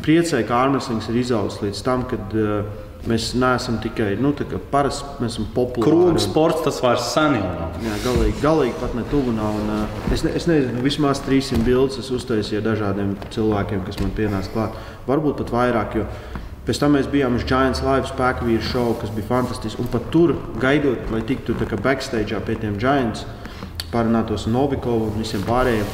priecē, 0.03 0.41
ka 0.47 0.65
ārmeslings 0.65 1.07
ir 1.11 1.21
izaugs 1.21 1.61
līdz 1.63 1.83
tam, 1.85 2.03
kad 2.09 2.35
mēs 3.09 3.31
neesam 3.37 3.77
tikai 3.83 4.15
nu, 4.21 4.31
parasti, 4.71 5.17
mēs 5.21 5.35
esam 5.35 5.47
populāri. 5.53 5.85
Krūga 5.85 6.21
sports 6.23 6.63
tas 6.65 6.79
vairs 6.83 7.05
sen 7.13 7.37
jau 7.37 7.43
nav. 7.45 7.77
Jā, 7.85 7.97
galīgi, 8.05 8.37
galīgi 8.41 8.77
pat 8.81 8.95
ne 8.97 9.05
tuvu 9.11 9.35
nav. 9.35 9.59
Un, 9.61 9.85
es, 10.13 10.25
ne, 10.25 10.33
es 10.37 10.47
nezinu, 10.49 10.81
vismaz 10.85 11.21
300 11.25 11.61
bildes 11.65 11.99
es 12.01 12.09
uztaisīju 12.15 12.63
dažādiem 12.65 13.13
cilvēkiem, 13.35 13.85
kas 13.87 14.01
man 14.01 14.15
pienāca 14.17 14.53
klāt. 14.55 14.81
Varbūt 15.09 15.43
pat 15.43 15.53
vairāk. 15.53 15.99
Jo, 16.01 16.07
Pēc 16.65 16.79
tam 16.81 16.95
mēs 16.97 17.05
bijām 17.11 17.35
uz 17.37 17.43
Giants 17.45 17.83
Live 17.85 18.09
spēku 18.09 18.47
vīru 18.47 18.65
šovu, 18.65 18.95
kas 19.03 19.11
bija 19.13 19.27
fantastisks. 19.29 19.77
Un 19.81 19.89
pat 19.93 20.07
tur, 20.13 20.33
gaidot, 20.61 21.11
lai 21.13 21.21
tiktu 21.21 21.53
backstage 21.77 22.39
pie 22.47 22.55
tiem 22.57 22.79
Giants, 22.81 23.25
parunātos 23.91 24.47
ar 24.47 24.55
Novikovu 24.55 25.11
un 25.11 25.21
visiem 25.21 25.45
pārējiem. 25.45 25.93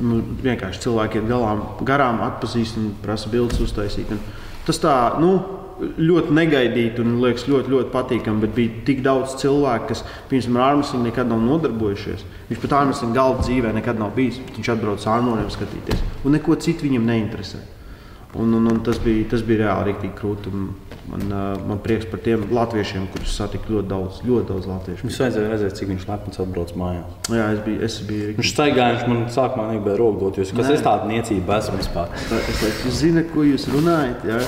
Nu, 0.00 0.18
vienkārši 0.42 0.82
cilvēki 0.86 1.20
iet 1.20 1.28
galām, 1.28 1.62
garām, 1.86 2.22
atpazīst 2.24 2.80
un 2.80 2.90
prasa 3.04 3.30
bildes 3.30 3.60
uztaisīt. 3.62 4.10
Un 4.10 4.18
tas 4.66 4.80
tā, 4.82 4.96
nu, 5.22 5.36
ļoti 5.80 6.34
negaidīti 6.34 7.04
un 7.04 7.18
liekas 7.22 7.46
ļoti, 7.46 7.70
ļoti 7.70 7.92
patīkami. 7.94 8.42
Bet 8.42 8.54
bija 8.56 8.84
tik 8.88 9.02
daudz 9.06 9.36
cilvēku, 9.40 9.92
kas 9.92 10.02
pirms 10.30 10.48
tam 10.48 10.58
ar 10.58 10.72
ārmesliņu 10.72 11.06
nekad 11.06 11.30
nav 11.30 11.44
nodarbojušies. 11.46 12.24
Viņš 12.50 12.64
pat 12.64 12.78
ārmesliņu 12.82 13.16
galva 13.16 13.44
dzīvē 13.44 13.74
nekad 13.78 14.00
nav 14.02 14.16
bijis. 14.16 14.40
Viņš 14.56 14.72
atbrauc 14.74 15.06
ārmoniem 15.14 15.52
skatīties. 15.52 16.02
Un 16.24 16.36
neko 16.36 16.58
citu 16.58 16.88
viņam 16.88 17.06
neinteresē. 17.06 17.62
Un, 18.34 18.52
un, 18.54 18.66
un 18.70 18.78
tas, 18.86 18.98
bija, 19.02 19.24
tas 19.32 19.42
bija 19.42 19.64
reāli 19.64 19.90
rīktīgi 19.90 20.14
krūti. 20.18 20.52
Man, 21.10 21.24
man 21.66 21.80
prieks 21.82 22.06
par 22.06 22.20
tiem 22.22 22.44
latviešiem, 22.54 23.08
kurus 23.10 23.32
satiku 23.34 23.74
ļoti 23.74 23.90
daudz, 23.90 24.20
ļoti 24.22 24.46
daudz 24.52 24.68
latviešu. 24.70 25.08
Viņš 25.08 25.18
vajadzēja 25.24 25.48
redzēt, 25.50 25.74
cik 25.80 25.90
viņš 25.90 26.04
lepns 26.06 26.42
atbrauc 26.44 26.70
mājās. 26.78 27.16
Jā, 27.34 27.48
es 27.56 27.64
biju. 27.64 27.80
Es 27.88 27.96
biju 28.06 28.28
viņš 28.36 28.52
staigāja, 28.52 29.00
viņš 29.00 29.10
man 29.10 29.24
sākumā 29.34 29.66
negribēja 29.72 29.98
rokdot, 29.98 30.38
jo 30.38 30.46
kas 30.60 30.70
es 30.76 30.86
tādu 30.86 31.10
niecību 31.10 31.56
esmu 31.56 31.80
vispār. 31.80 32.14
Es 32.38 32.62
teicu, 32.62 32.94
zinu, 33.00 33.26
ko 33.34 33.48
jūs 33.48 33.66
runājat. 33.74 34.30
Jā. 34.30 34.38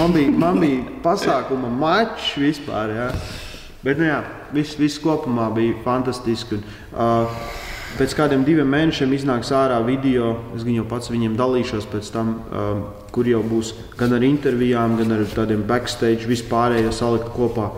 Man 0.00 0.18
bija, 0.18 0.34
man 0.42 0.60
bija 0.66 0.82
pasākuma 1.06 1.70
mačs 1.70 2.34
vispār. 2.42 2.96
Jā. 2.98 3.08
Bet 3.86 4.02
nu, 4.02 4.10
jā, 4.10 4.24
viss, 4.52 4.74
viss 4.80 4.98
kopumā 5.00 5.46
bija 5.54 5.78
fantastiski. 5.86 6.58
Un, 6.58 6.66
uh, 6.98 7.42
Pēc 7.98 8.14
kādiem 8.16 8.44
diviem 8.46 8.68
mēnešiem 8.70 9.12
iznāks 9.16 9.50
ārā 9.52 9.80
video. 9.84 10.36
Es 10.56 10.62
jau 10.64 10.86
pats 10.88 11.10
viņiem 11.10 11.34
dalīšos 11.38 11.88
pēc 11.90 12.10
tam, 12.14 12.32
um, 12.48 12.84
kur 13.12 13.28
jau 13.28 13.42
būs 13.44 13.74
gan 13.98 14.14
ar 14.16 14.24
intervijām, 14.24 14.96
gan 15.00 15.16
ar 15.16 15.26
tādiem 15.34 15.66
backstage, 15.66 16.28
vispārējo 16.30 16.94
salikt 16.94 17.32
kopā. 17.34 17.70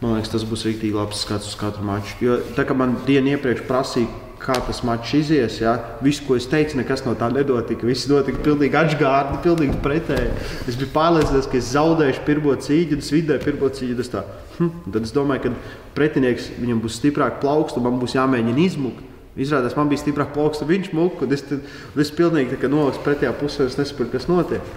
Man 0.00 0.16
liekas, 0.16 0.32
tas 0.32 0.46
būs 0.48 0.64
rīktīgi 0.64 0.96
labs 0.96 1.26
skats 1.26 1.50
uz 1.50 1.58
katru 1.60 1.84
maču. 1.84 2.14
Jo 2.24 2.38
tā 2.56 2.64
kā 2.64 2.76
man 2.78 2.96
dienu 3.04 3.34
iepriekš 3.34 3.66
prasīja, 3.68 4.08
kā 4.40 4.56
tas 4.64 4.80
mačs 4.86 5.12
izies, 5.18 5.58
ja, 5.60 5.74
viss, 6.00 6.22
ko 6.24 6.38
es 6.38 6.46
teicu, 6.48 6.78
nekas 6.80 7.04
no 7.04 7.12
tā 7.18 7.28
nenotika. 7.32 7.84
Viss 7.84 8.08
notika 8.08 8.40
pilnīgi 8.46 8.78
atgādni, 8.80 9.42
pilnīgi 9.44 9.76
pretēji. 9.84 10.32
Es 10.70 10.78
biju 10.80 10.88
pārliecināts, 10.94 11.50
ka 11.50 11.60
es 11.60 11.68
zaudēšu 11.74 12.24
pirmo 12.24 12.56
cīņu, 12.56 12.96
un 12.96 13.04
es 13.04 13.12
vidēju 13.12 13.44
pirmo 13.44 13.68
cīņu. 13.76 14.08
Tā, 14.14 14.24
hm, 14.56 14.72
tad 14.88 15.04
es 15.04 15.12
domāju, 15.16 15.50
ka 15.50 15.92
pretinieks 15.98 16.48
viņam 16.56 16.80
būs 16.80 16.96
stiprāk 17.02 17.42
plaukst, 17.44 17.76
un 17.76 17.90
man 17.90 18.00
būs 18.00 18.16
jāmēģina 18.16 18.64
izmukt. 18.64 19.09
Izrādās, 19.38 19.76
man 19.78 19.88
bija 19.90 20.02
stiprāk 20.02 20.32
plaukst, 20.34 20.64
un 20.64 20.68
viņš 20.72 20.92
muka, 20.96 21.24
un 21.26 21.32
es, 21.36 21.44
tad, 21.46 21.62
un 21.94 22.02
es 22.02 22.10
pilnīgi 22.10 22.58
noliku 22.68 23.04
pretējā 23.04 23.30
pusē, 23.38 23.68
es 23.70 23.78
nesaprotu, 23.78 24.16
kas 24.16 24.26
notiek. 24.30 24.72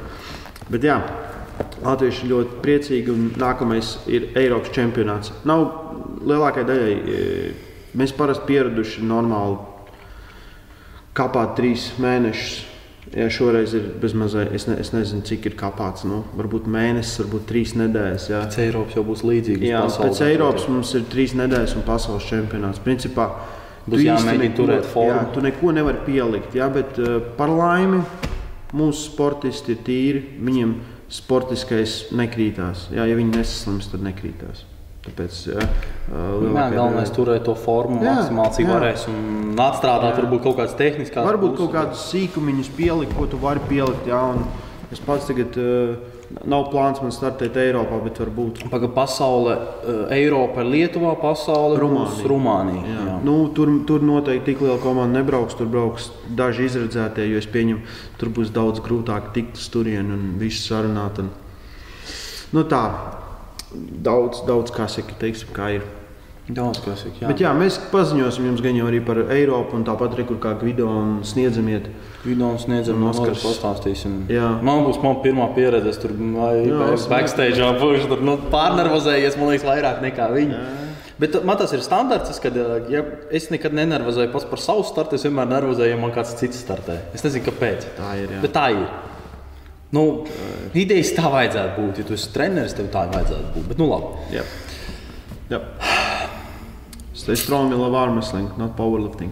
Bet 0.70 0.86
jā, 0.86 1.00
Latvieši 1.84 2.30
ļoti 2.30 2.62
priecīgi, 2.63 3.12
un 3.13 3.26
nākamais 3.38 3.98
ir 4.10 4.30
Eiropas 4.39 4.72
čempionāts. 4.74 5.34
Nav 5.46 5.66
lielākajai 6.26 6.70
daļai. 6.70 6.94
e, 6.94 7.54
Mēs 7.94 8.10
parasti 8.18 8.48
pieraduši 8.50 9.04
normāli 9.06 9.60
kāpāt 11.13 11.52
trīs 11.60 11.92
mēnešus. 12.02 12.70
Ja 13.13 13.28
šoreiz 13.30 13.76
ir 13.78 13.84
bezmazliet, 14.02 14.50
es, 14.58 14.63
ne, 14.66 14.80
es 14.82 14.89
nezinu, 14.96 15.22
cik 15.28 15.44
ir 15.52 15.56
kāpāts. 15.60 16.02
Nu, 16.10 16.24
varbūt 16.34 16.66
mēnesis, 16.66 17.20
varbūt 17.22 17.44
trīs 17.52 17.76
nedēļas. 17.78 18.26
Jā, 18.32 18.39
Pēc 18.48 18.58
Eiropas 18.63 18.96
jau 18.98 19.04
būs 19.06 19.22
līdzīga. 19.28 19.68
jā 19.70 19.82
pēc 20.00 20.22
Eiropas 20.26 20.66
mums 20.72 20.96
ir 20.98 21.06
trīs 21.12 21.36
nedēļas 21.38 21.76
un 21.78 21.86
pasaules 21.86 22.26
čempionāts. 22.32 22.82
Principā, 22.82 23.28
Būs 23.84 24.04
jāmēģina 24.06 24.56
turēt 24.56 24.86
formu. 24.88 25.12
Jā, 25.12 25.24
tu 25.36 25.43
neko 25.43 25.74
nevari 25.76 26.04
pielikt. 26.06 26.56
Jā, 26.56 26.69
bet 26.72 27.00
uh, 27.02 27.17
par 27.38 27.52
laimi 27.52 28.00
mūsu 28.74 29.10
sportisti 29.10 29.76
ir 29.76 29.82
tīri. 29.86 30.22
Viņiem 30.39 30.78
sportiskais 31.13 32.13
nekrītās. 32.15 32.88
Jā, 32.96 33.08
ja 33.10 33.17
viņi 33.19 33.36
nesaslims, 33.36 33.91
tad 33.91 34.06
nekrītās. 34.06 34.63
Tāpēc, 35.04 35.38
jā, 35.52 35.63
uh, 36.15 36.46
Jā, 36.48 36.69
galvenais 36.72 37.10
ir 37.12 37.15
turēt 37.17 37.43
to 37.43 37.58
formu 37.60 38.00
Jā, 38.00 38.13
maksimāli, 38.22 38.56
cik 38.56 38.63
jā. 38.69 38.72
varēs. 38.72 39.04
Un 39.12 39.60
atstrādāt, 39.60 40.15
varbūt 40.22 40.46
kaut 40.46 40.62
kādas 40.62 40.78
tehniskas 40.80 41.28
Varbūt 41.28 41.58
kaut 41.60 41.74
kādus 41.76 42.06
sīkumiņus 42.13 42.72
pielikt, 42.78 43.17
ko 43.17 43.28
tu 43.28 43.39
vari 43.41 43.60
pielikt. 43.67 44.08
Jā, 44.08 44.22
un 44.32 44.46
es 44.96 45.04
pats 45.04 45.28
tagad 45.28 45.60
uh, 45.60 46.12
nav 46.50 46.68
plāns 46.72 47.02
man 47.04 47.14
startēt 47.14 47.58
Eiropā, 47.60 48.00
bet 48.04 48.20
varbūt 48.22 48.64
Pagaidām, 48.72 48.94
pasaule, 48.96 49.56
eh, 49.84 50.16
Eiropa, 50.20 50.64
Lietuva, 50.66 51.16
pasaule, 51.22 51.80
Rumānija. 51.82 52.28
Rumānija. 52.30 52.84
Jā. 52.84 53.06
Jā. 53.08 53.18
Nu, 53.24 53.50
tur, 53.56 53.72
tur 53.88 54.06
noteikti 54.06 54.54
tik 54.54 54.62
liela 54.66 54.78
komanda 54.84 55.20
nebrauks. 55.20 55.58
Tur 55.60 55.68
brauks 55.68 56.12
daži 56.28 56.68
izredzētie, 56.70 57.28
jo 57.32 57.38
es 57.38 57.48
pieņemu, 57.48 57.82
tur 58.18 58.30
būs 58.30 58.54
daudz 58.54 58.84
grūtāk 58.84 59.34
tikt 59.34 59.58
uz 59.58 59.68
turieni 59.74 60.16
un 60.16 60.38
visu 60.42 60.64
sarunāt. 60.74 61.20
Un, 61.20 61.30
nu, 62.54 62.64
tā, 62.64 62.84
daudz, 63.74 64.46
daudz 64.48 64.72
kā 64.72 64.88
saka, 64.90 65.16
teiksim, 65.20 65.54
kā 65.56 65.76
ir. 65.80 65.90
Daudz 66.52 66.82
kas 66.84 67.06
ir. 67.08 67.14
Jā. 67.22 67.28
Bet 67.30 67.40
jā, 67.40 67.54
mēs 67.56 67.78
paziņosim 67.92 68.44
jums 68.50 68.62
gan 68.66 68.76
jau 68.76 68.88
arī 68.90 68.98
par 69.06 69.16
Eiropu, 69.32 69.78
un 69.78 69.86
tāpat 69.88 70.18
arī 70.18 70.26
kur 70.28 70.42
kā 70.44 70.52
video 70.60 70.90
un 70.92 71.22
sniedzamiet. 71.24 71.86
Video 72.26 72.50
sniedzam, 72.60 72.98
Un 73.00 73.06
no 73.06 73.12
Oskars. 73.14 73.46
Pastāstīsim. 73.46 74.26
Jā. 74.28 74.50
Man 74.62 74.84
būs 74.84 75.00
man 75.04 75.22
pirmā 75.24 75.48
pieredze, 75.56 75.88
es 75.94 75.98
tur 76.04 76.12
vai 76.12 76.66
Jā, 76.66 76.80
vai 76.82 76.94
es- 76.98 77.08
backstage 77.08 77.56
būšu 77.80 78.10
tur 78.12 78.22
nu, 78.22 78.36
pārnervozējies, 78.52 79.38
man 79.40 79.54
liekas, 79.54 79.64
vairāk 79.64 80.02
nekā 80.04 80.28
viņi. 80.36 80.60
Bet 81.20 81.38
man 81.46 81.56
tas 81.58 81.72
ir 81.72 81.80
standarts, 81.80 82.40
kad 82.44 82.56
ja 82.90 83.04
es 83.32 83.48
nekad 83.50 83.72
nenervozēju 83.72 84.32
pats 84.34 84.46
par 84.50 84.60
savu 84.60 84.84
startu. 84.84 85.16
Es 85.16 85.24
vienmēr 85.24 85.48
nervozēju, 85.48 85.90
ja 85.94 85.98
man 85.98 86.12
kāds 86.12 86.36
cits 86.36 86.60
startē. 86.60 86.98
Es 87.14 87.24
nezinu, 87.24 87.46
kāpēc. 87.46 87.86
Tā 87.96 88.18
ir. 88.20 88.28
Jā. 88.34 88.42
Bet 88.42 88.52
tā 88.52 88.66
ir. 88.74 88.88
Nu, 89.94 90.26
idejas 90.74 91.14
tā 91.16 91.30
vajadzētu 91.32 91.78
būt. 91.80 91.98
Ja 92.00 92.04
tu 92.04 92.14
esi 92.18 92.34
treneris, 92.34 92.74
tev 92.74 92.88
tā 92.92 93.06
vajadzētu 93.14 93.54
būt. 93.56 93.68
Bet, 93.70 93.78
nu, 93.78 93.88
labi. 93.88 94.36
Jā. 94.36 94.44
Jā. 95.54 95.62
Stay 97.24 97.36
strong 97.40 97.72
and 97.72 97.80
love 97.82 97.94
arm 97.96 98.16
wrestling, 98.20 98.52
not 98.58 98.76
powerlifting. 98.76 99.32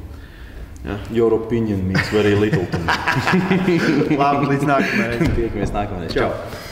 Jā. 0.85 0.97
Your 1.11 1.33
opinion 1.35 1.87
means 1.87 2.07
very 2.09 2.33
little 2.35 2.65
to 2.65 2.79
me. 2.79 2.87
Labi, 4.21 4.47
līdz 4.55 4.67
nākamajai. 4.69 5.31
Tiekamies 5.35 5.75
nākamajā. 5.75 6.13
Čau. 6.15 6.29
Čau! 6.31 6.70